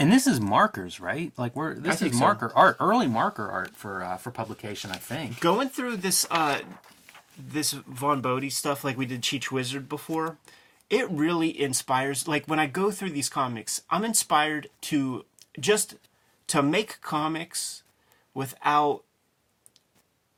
[0.00, 1.32] And this is markers, right?
[1.36, 2.18] Like we're this is so.
[2.20, 5.40] marker art, early marker art for uh, for publication, I think.
[5.40, 6.60] Going through this uh,
[7.36, 10.36] this Vaughn Bodē stuff, like we did Cheech Wizard before,
[10.90, 12.26] it really inspires.
[12.26, 15.24] Like when I go through these comics, I'm inspired to
[15.58, 15.96] just
[16.48, 17.82] to make comics
[18.34, 19.02] without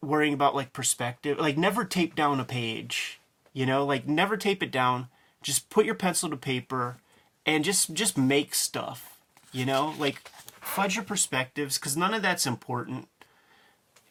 [0.02, 1.38] worrying about like perspective.
[1.38, 3.20] Like never tape down a page,
[3.52, 5.08] you know, like never tape it down.
[5.42, 6.98] Just put your pencil to paper
[7.46, 9.18] and just just make stuff.
[9.52, 10.28] You know, like
[10.60, 13.08] fudge your perspectives because none of that's important.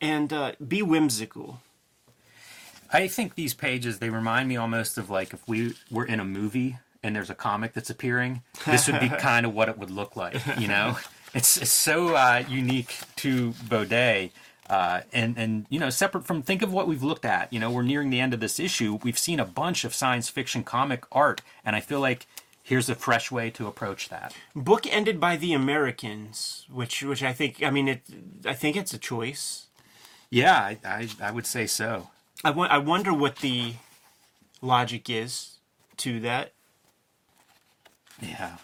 [0.01, 1.61] And uh, be whimsical.
[2.91, 6.25] I think these pages they remind me almost of like if we were in a
[6.25, 9.91] movie and there's a comic that's appearing, this would be kind of what it would
[9.91, 10.35] look like.
[10.57, 10.97] You know,
[11.33, 14.31] it's it's so uh, unique to Bodē.
[14.69, 17.51] Uh, and and you know, separate from think of what we've looked at.
[17.51, 18.99] You know, we're nearing the end of this issue.
[19.01, 22.27] We've seen a bunch of science fiction comic art, and I feel like
[22.61, 24.35] here's a fresh way to approach that.
[24.55, 28.01] Book ended by the Americans, which which I think I mean it.
[28.45, 29.65] I think it's a choice.
[30.29, 32.09] Yeah, I I, I would say so.
[32.43, 33.73] I I wonder what the
[34.61, 35.57] logic is
[35.97, 36.53] to that.
[38.21, 38.57] Yeah.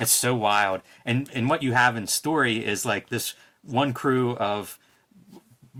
[0.00, 0.80] It's so wild.
[1.04, 4.78] And and what you have in story is like this one crew of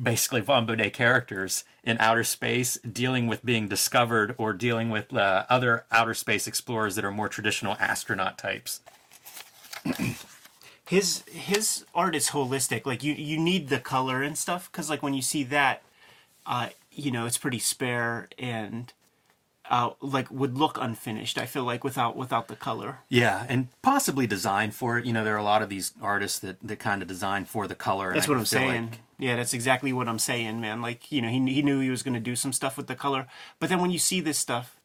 [0.01, 5.85] basically Vaughn characters in outer space dealing with being discovered or dealing with uh, other
[5.91, 8.81] outer space explorers that are more traditional astronaut types.
[10.87, 12.85] His his art is holistic.
[12.85, 15.85] Like you you need the color and stuff because like when you see that,
[16.45, 18.93] uh, you know it's pretty spare and.
[19.69, 21.39] Uh, like would look unfinished.
[21.39, 22.99] I feel like without without the color.
[23.09, 25.05] Yeah, and possibly designed for it.
[25.07, 27.69] You know, there are a lot of these artists that, that kind of design for
[27.69, 28.13] the color.
[28.13, 28.87] That's what I'm saying.
[28.91, 30.83] like- Yeah, that's exactly what I'm saying, man.
[30.83, 32.97] Like, you know, he, he knew he was going to do some stuff with the
[32.97, 33.29] color.
[33.61, 34.77] But then when you see this stuff,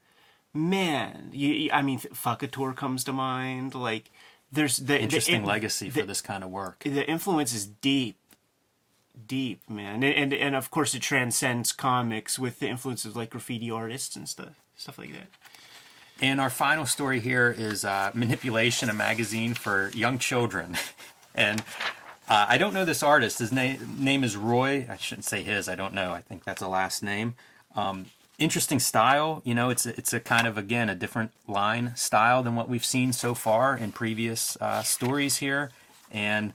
[0.54, 3.74] man, you, I mean, Fucator comes to mind.
[3.74, 4.12] Like,
[4.52, 6.84] there's the interesting the, legacy the, for this kind of work.
[6.84, 8.18] The influence is deep,
[9.28, 10.04] deep, man.
[10.04, 14.16] And, and, and of course, it transcends comics with the influence of like graffiti artists
[14.16, 15.28] and stuff, stuff like that.
[16.22, 20.78] And our final story here is uh, Manipulation, a magazine for young children.
[21.36, 21.64] and
[22.28, 23.40] Uh, I don't know this artist.
[23.40, 24.88] His name name is Roy.
[24.90, 25.70] I shouldn't say his.
[25.70, 26.12] I don't know.
[26.12, 27.36] I think that's a last name.
[27.76, 28.08] Um,
[28.40, 29.42] interesting style.
[29.46, 32.68] You know, it's a, it's a kind of again a different line style than what
[32.68, 35.70] we've seen so far in previous uh, stories here,
[36.12, 36.54] and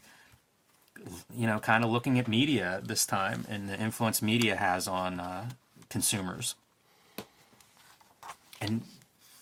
[1.34, 5.20] you know, kind of looking at media this time and the influence media has on
[5.20, 5.50] uh,
[5.88, 6.54] consumers.
[8.60, 8.82] And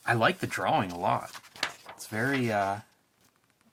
[0.07, 1.31] I like the drawing a lot.
[1.91, 2.79] It's very, uh,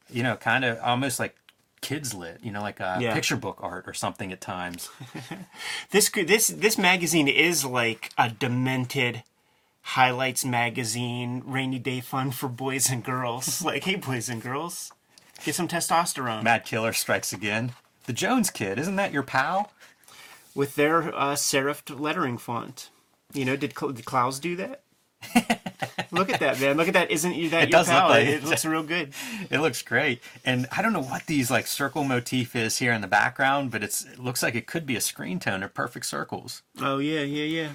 [0.10, 1.36] you know, kind of almost like
[1.82, 3.14] kids lit, you know, like a Yeah.
[3.14, 4.90] picture book art or something at times.
[5.92, 9.24] This this this magazine is like a demented
[9.82, 13.62] highlights magazine, rainy day fun for boys and girls.
[13.66, 14.92] like, hey, boys and girls,
[15.44, 17.74] get some testosterone Mad Killer strikes again.
[18.06, 19.72] The Jones kid, isn't that your pal?
[20.54, 22.90] with their uh, serifed lettering font.
[23.34, 24.84] You know, did, Cl- did Klaus do that?
[26.12, 26.78] Look at that, man!
[26.78, 27.10] Look at that!
[27.12, 28.10] Isn't you that It your does look pal?
[28.10, 28.44] like it it.
[28.46, 29.12] looks real good.
[29.50, 30.22] It looks great.
[30.46, 33.84] And I don't know what these like circle motif is here in the background, but
[33.84, 36.62] it's it looks like it could be a screen tone or perfect circles.
[36.80, 37.70] Oh yeah, yeah, yeah,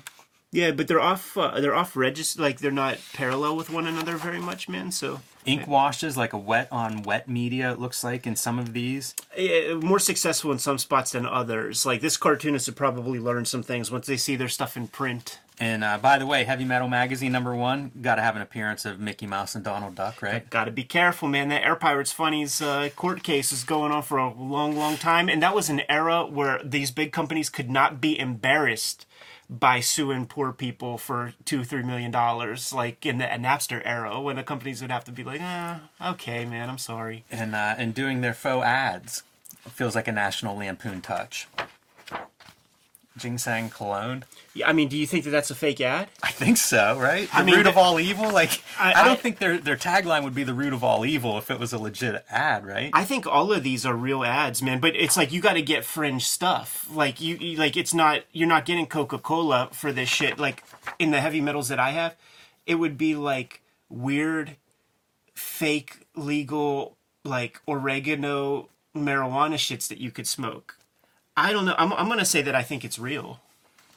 [0.52, 0.70] yeah.
[0.72, 1.36] But they're off.
[1.36, 2.40] Uh, they're off register.
[2.42, 4.90] Like they're not parallel with one another very much, man.
[4.90, 8.72] So Ink washes like a wet on wet media, it looks like in some of
[8.72, 9.14] these.
[9.34, 11.86] eh, more successful in some spots than others.
[11.86, 15.38] Like this cartoonist would probably learn some things once they see their stuff in print.
[15.58, 18.86] And uh, by the way, Heavy Metal Magazine number one got to have an appearance
[18.86, 20.48] of Mickey Mouse and Donald Duck, right?
[20.48, 21.50] Got to be careful, man.
[21.50, 25.28] That Air Pirates Funnies uh, court case is going on for a long, long time,
[25.28, 29.04] and that was an era where these big companies could not be embarrassed
[29.50, 34.36] by suing poor people for two, three million dollars, like in the Napster era, when
[34.36, 37.24] the companies would have to be like, ah, okay, man, I'm sorry.
[37.30, 39.24] And uh, and doing their faux ads
[39.68, 41.48] feels like a National Lampoon touch.
[43.20, 44.24] Ginseng cologne.
[44.54, 46.08] Yeah, I mean, do you think that that's a fake ad?
[46.22, 47.30] I think so, right?
[47.30, 48.30] The I mean, root of all evil.
[48.32, 51.04] Like I, I- don't I- think their their tagline would be the root of all
[51.06, 52.90] evil if it was a legit ad, right?
[52.94, 54.80] I think all of these are real ads, man.
[54.80, 56.88] But it's like you got to get fringe stuff.
[56.92, 60.38] Like you, you- like it's not you're not getting Coca Cola for this shit.
[60.38, 60.64] Like
[60.98, 62.16] in the heavy metals that I have,
[62.66, 64.56] it would be like weird,
[65.34, 70.76] fake, legal, like oregano marijuana shits that you could smoke.
[71.36, 71.74] I don't know.
[71.78, 73.40] I'm, I'm gonna say that I think it's real.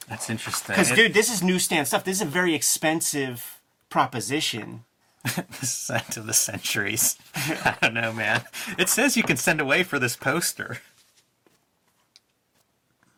[0.08, 0.74] That's interesting.
[0.74, 2.04] Because dude, this is newsstand stuff.
[2.04, 4.84] This is a very expensive proposition.
[5.22, 7.16] the scent of the centuries.
[7.34, 8.42] I don't know, man.
[8.78, 10.78] It says you can send away for this poster.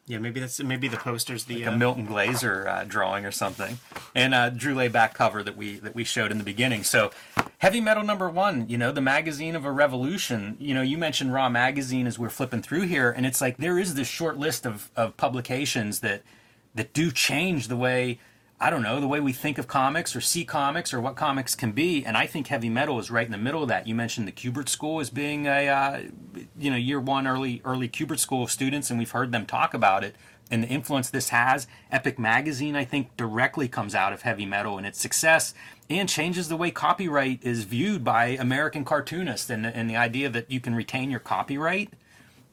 [0.09, 1.45] Yeah, maybe that's maybe the posters.
[1.45, 3.79] The a uh, Milton Glaser uh, drawing or something,
[4.15, 6.85] and uh, Druillet back cover that we that we showed in the beginning.
[6.85, 7.11] So,
[7.59, 10.57] heavy metal number one, you know, the magazine of a revolution.
[10.61, 13.81] You know, you mentioned Raw magazine as we're flipping through here, and it's like there
[13.81, 16.23] is this short list of of publications that
[16.77, 18.21] that do change the way
[18.59, 21.55] I don't know the way we think of comics or see comics or what comics
[21.55, 22.05] can be.
[22.07, 23.87] And I think heavy metal is right in the middle of that.
[23.87, 26.01] You mentioned the Kubert School as being a uh,
[26.59, 29.75] you know year one early early Kubert School of students, and we've heard them talk
[29.75, 30.17] about it
[30.51, 31.67] and the influence this has.
[31.91, 35.55] Epic Magazine, I think, directly comes out of heavy metal and its success.
[35.91, 40.51] And changes the way copyright is viewed by American cartoonists, and, and the idea that
[40.51, 41.93] you can retain your copyright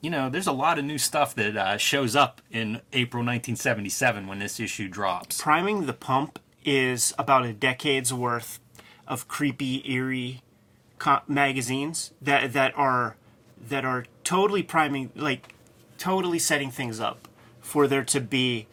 [0.03, 4.27] you know, there's a lot of new stuff that uh, shows up in April 1977
[4.27, 5.41] when this issue drops.
[5.41, 8.59] priming the pump is about a decade's worth
[9.07, 10.41] of creepy, eerie
[10.99, 13.15] co- magazines that that are
[13.69, 15.55] that are totally priming, like
[15.97, 17.29] totally setting things up
[17.61, 18.67] for there to be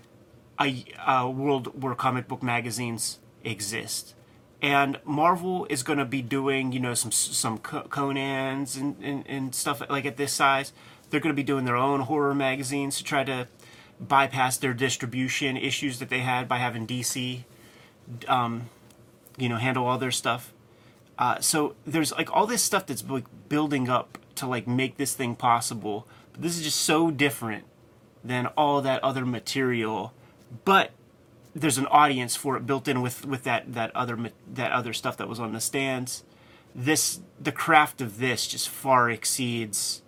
[0.60, 4.16] a, a world where comic book magazines exist.
[4.60, 9.54] And Marvel is going to be doing, you know, some some Conans and, and, and
[9.54, 10.72] stuff like at this size.
[11.10, 13.48] They're going to be doing their own horror magazines to try to
[14.00, 17.44] bypass their distribution issues that they had by having DC,
[18.26, 18.70] um,
[19.36, 20.52] you know, handle all their stuff.
[21.18, 25.14] Uh, so there's like all this stuff that's like building up to like make this
[25.14, 26.06] thing possible.
[26.32, 27.64] But this is just so different
[28.24, 30.14] than all that other material.
[30.64, 30.92] But
[31.54, 35.16] there's an audience for it built in with with that that other that other stuff
[35.18, 36.24] that was on the stands.
[36.74, 40.02] This the craft of this just far exceeds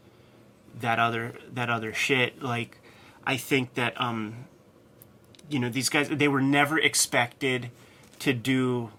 [0.81, 2.43] that other that other shit.
[2.43, 2.79] Like
[3.27, 4.47] I think that um
[5.49, 7.71] you know these guys they were never expected
[8.21, 8.91] to do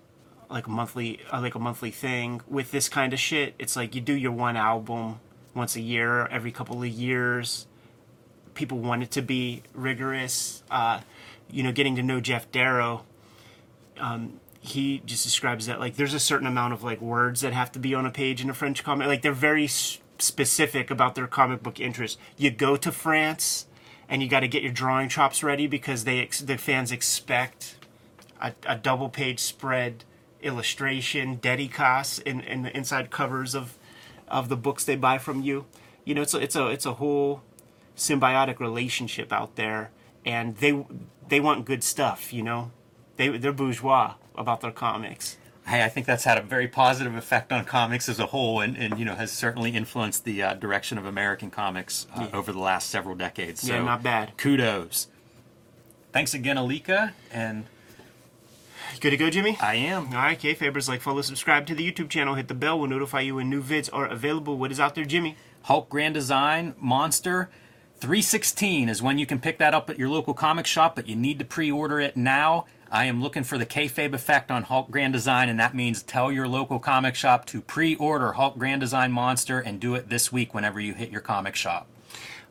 [0.49, 3.55] like a monthly uh, like a monthly thing with this kind of shit.
[3.57, 5.19] It's like you do your one album
[5.55, 7.67] once a year, every couple of years.
[8.53, 10.63] People want it to be rigorous.
[10.69, 11.01] Uh,
[11.49, 13.03] you know, getting to know Geof Darrow,
[13.99, 17.71] um, he just describes that like there's a certain amount of like words that have
[17.73, 19.07] to be on a page in a French comic.
[19.07, 19.67] Like they're very
[20.23, 22.17] specific about their comic book interest.
[22.37, 23.67] You go to France
[24.09, 27.75] and you got to get your drawing chops ready because they ex- the fans expect
[28.41, 30.03] a, a double page spread
[30.41, 33.77] illustration, dedicas in, in the inside covers of
[34.27, 35.65] of the books they buy from you.
[36.05, 37.41] you know, it's a, it's a it's a whole
[37.95, 39.91] symbiotic relationship out there,
[40.25, 40.85] and they
[41.27, 42.33] they want good stuff.
[42.33, 42.71] You know,
[43.17, 45.37] they they're bourgeois about their comics.
[45.65, 48.75] Hey, I think that's had a very positive effect on comics as a whole, and,
[48.77, 52.59] and you know has certainly influenced the uh, direction of American comics uh, over the
[52.59, 53.61] last several decades.
[53.61, 54.35] So Yeah, not bad.
[54.37, 55.07] Kudos.
[56.11, 57.65] Thanks again, Alika, and
[58.99, 59.57] good to go, Jimmy?
[59.59, 60.07] I am.
[60.07, 62.77] All right, Kayfabers, like, follow, subscribe to the YouTube channel, hit the bell.
[62.79, 64.57] We'll notify you when new vids are available.
[64.57, 65.37] What is out there, Jimmy?
[65.63, 67.49] Hulk Grand Design Monster
[67.99, 71.15] 316 is when you can pick that up at your local comic shop, but you
[71.15, 72.65] need to pre-order it now.
[72.93, 76.31] I am looking for the kayfabe effect on Hulk Grand Design, and that means tell
[76.31, 80.53] your local comic shop to pre-order Hulk Grand Design Monster and do it this week
[80.53, 81.87] whenever you hit your comic shop.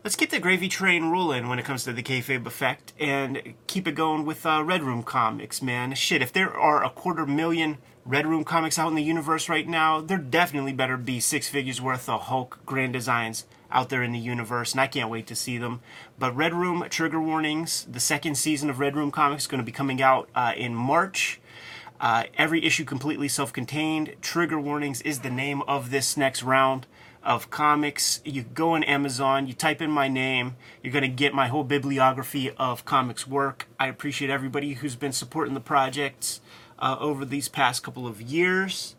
[0.03, 3.87] Let's get the gravy train rolling when it comes to the kayfabe effect, and keep
[3.87, 5.95] it going with uh, Red Room comics, man.
[5.95, 9.69] Shit, if there are a quarter million Red Room comics out in the universe right
[9.69, 14.13] now, there definitely better be six figures worth of Hulk Grand Designs out there in
[14.13, 15.81] the universe, and I can't wait to see them.
[16.19, 19.65] But Red Room Trigger Warnings, the second season of Red Room Comics, is going to
[19.65, 21.41] be coming out uh, in March.
[22.01, 24.17] Uh, every issue completely self-contained.
[24.21, 26.87] Trigger warnings is the name of this next round
[27.23, 28.21] of comics.
[28.25, 31.63] You go on Amazon, you type in my name, you're going to get my whole
[31.63, 33.69] bibliography of comics work.
[33.79, 36.41] I appreciate everybody who's been supporting the projects
[36.81, 38.97] uh, over these past couple of years.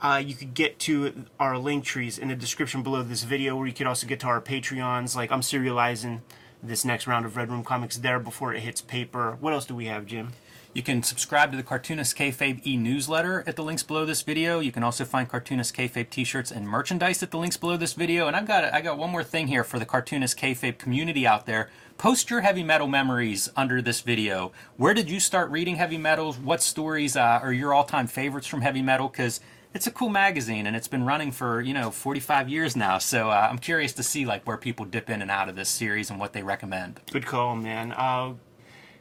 [0.00, 3.66] Uh, you could get to our link trees in the description below this video, where
[3.66, 5.16] you could also get to our Patreons.
[5.16, 6.20] Like I'm serializing
[6.62, 9.36] this next round of Red Room Comics there before it hits paper.
[9.40, 10.32] What else do we have, Jim?
[10.72, 14.58] You can subscribe to the Cartoonist Kayfabe e-newsletter at the links below this video.
[14.58, 18.26] You can also find Cartoonist Kayfabe t-shirts and merchandise at the links below this video.
[18.26, 21.46] And I've got I got one more thing here for the Cartoonist Kayfabe community out
[21.46, 21.70] there.
[21.96, 24.50] Post your heavy metal memories under this video.
[24.76, 26.38] Where did you start reading heavy metals?
[26.38, 29.08] What stories uh, are your all-time favorites from heavy metal?
[29.08, 29.38] Because
[29.74, 32.98] it's a cool magazine and it's been running for you know 45 years now.
[32.98, 35.68] So uh, I'm curious to see like where people dip in and out of this
[35.68, 37.00] series and what they recommend.
[37.10, 37.92] Good call, man.
[37.92, 38.34] Uh,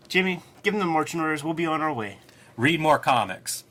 [0.10, 1.44] Jimmy, give them the marching orders.
[1.44, 2.18] We'll be on our way.
[2.58, 3.64] Read more comics.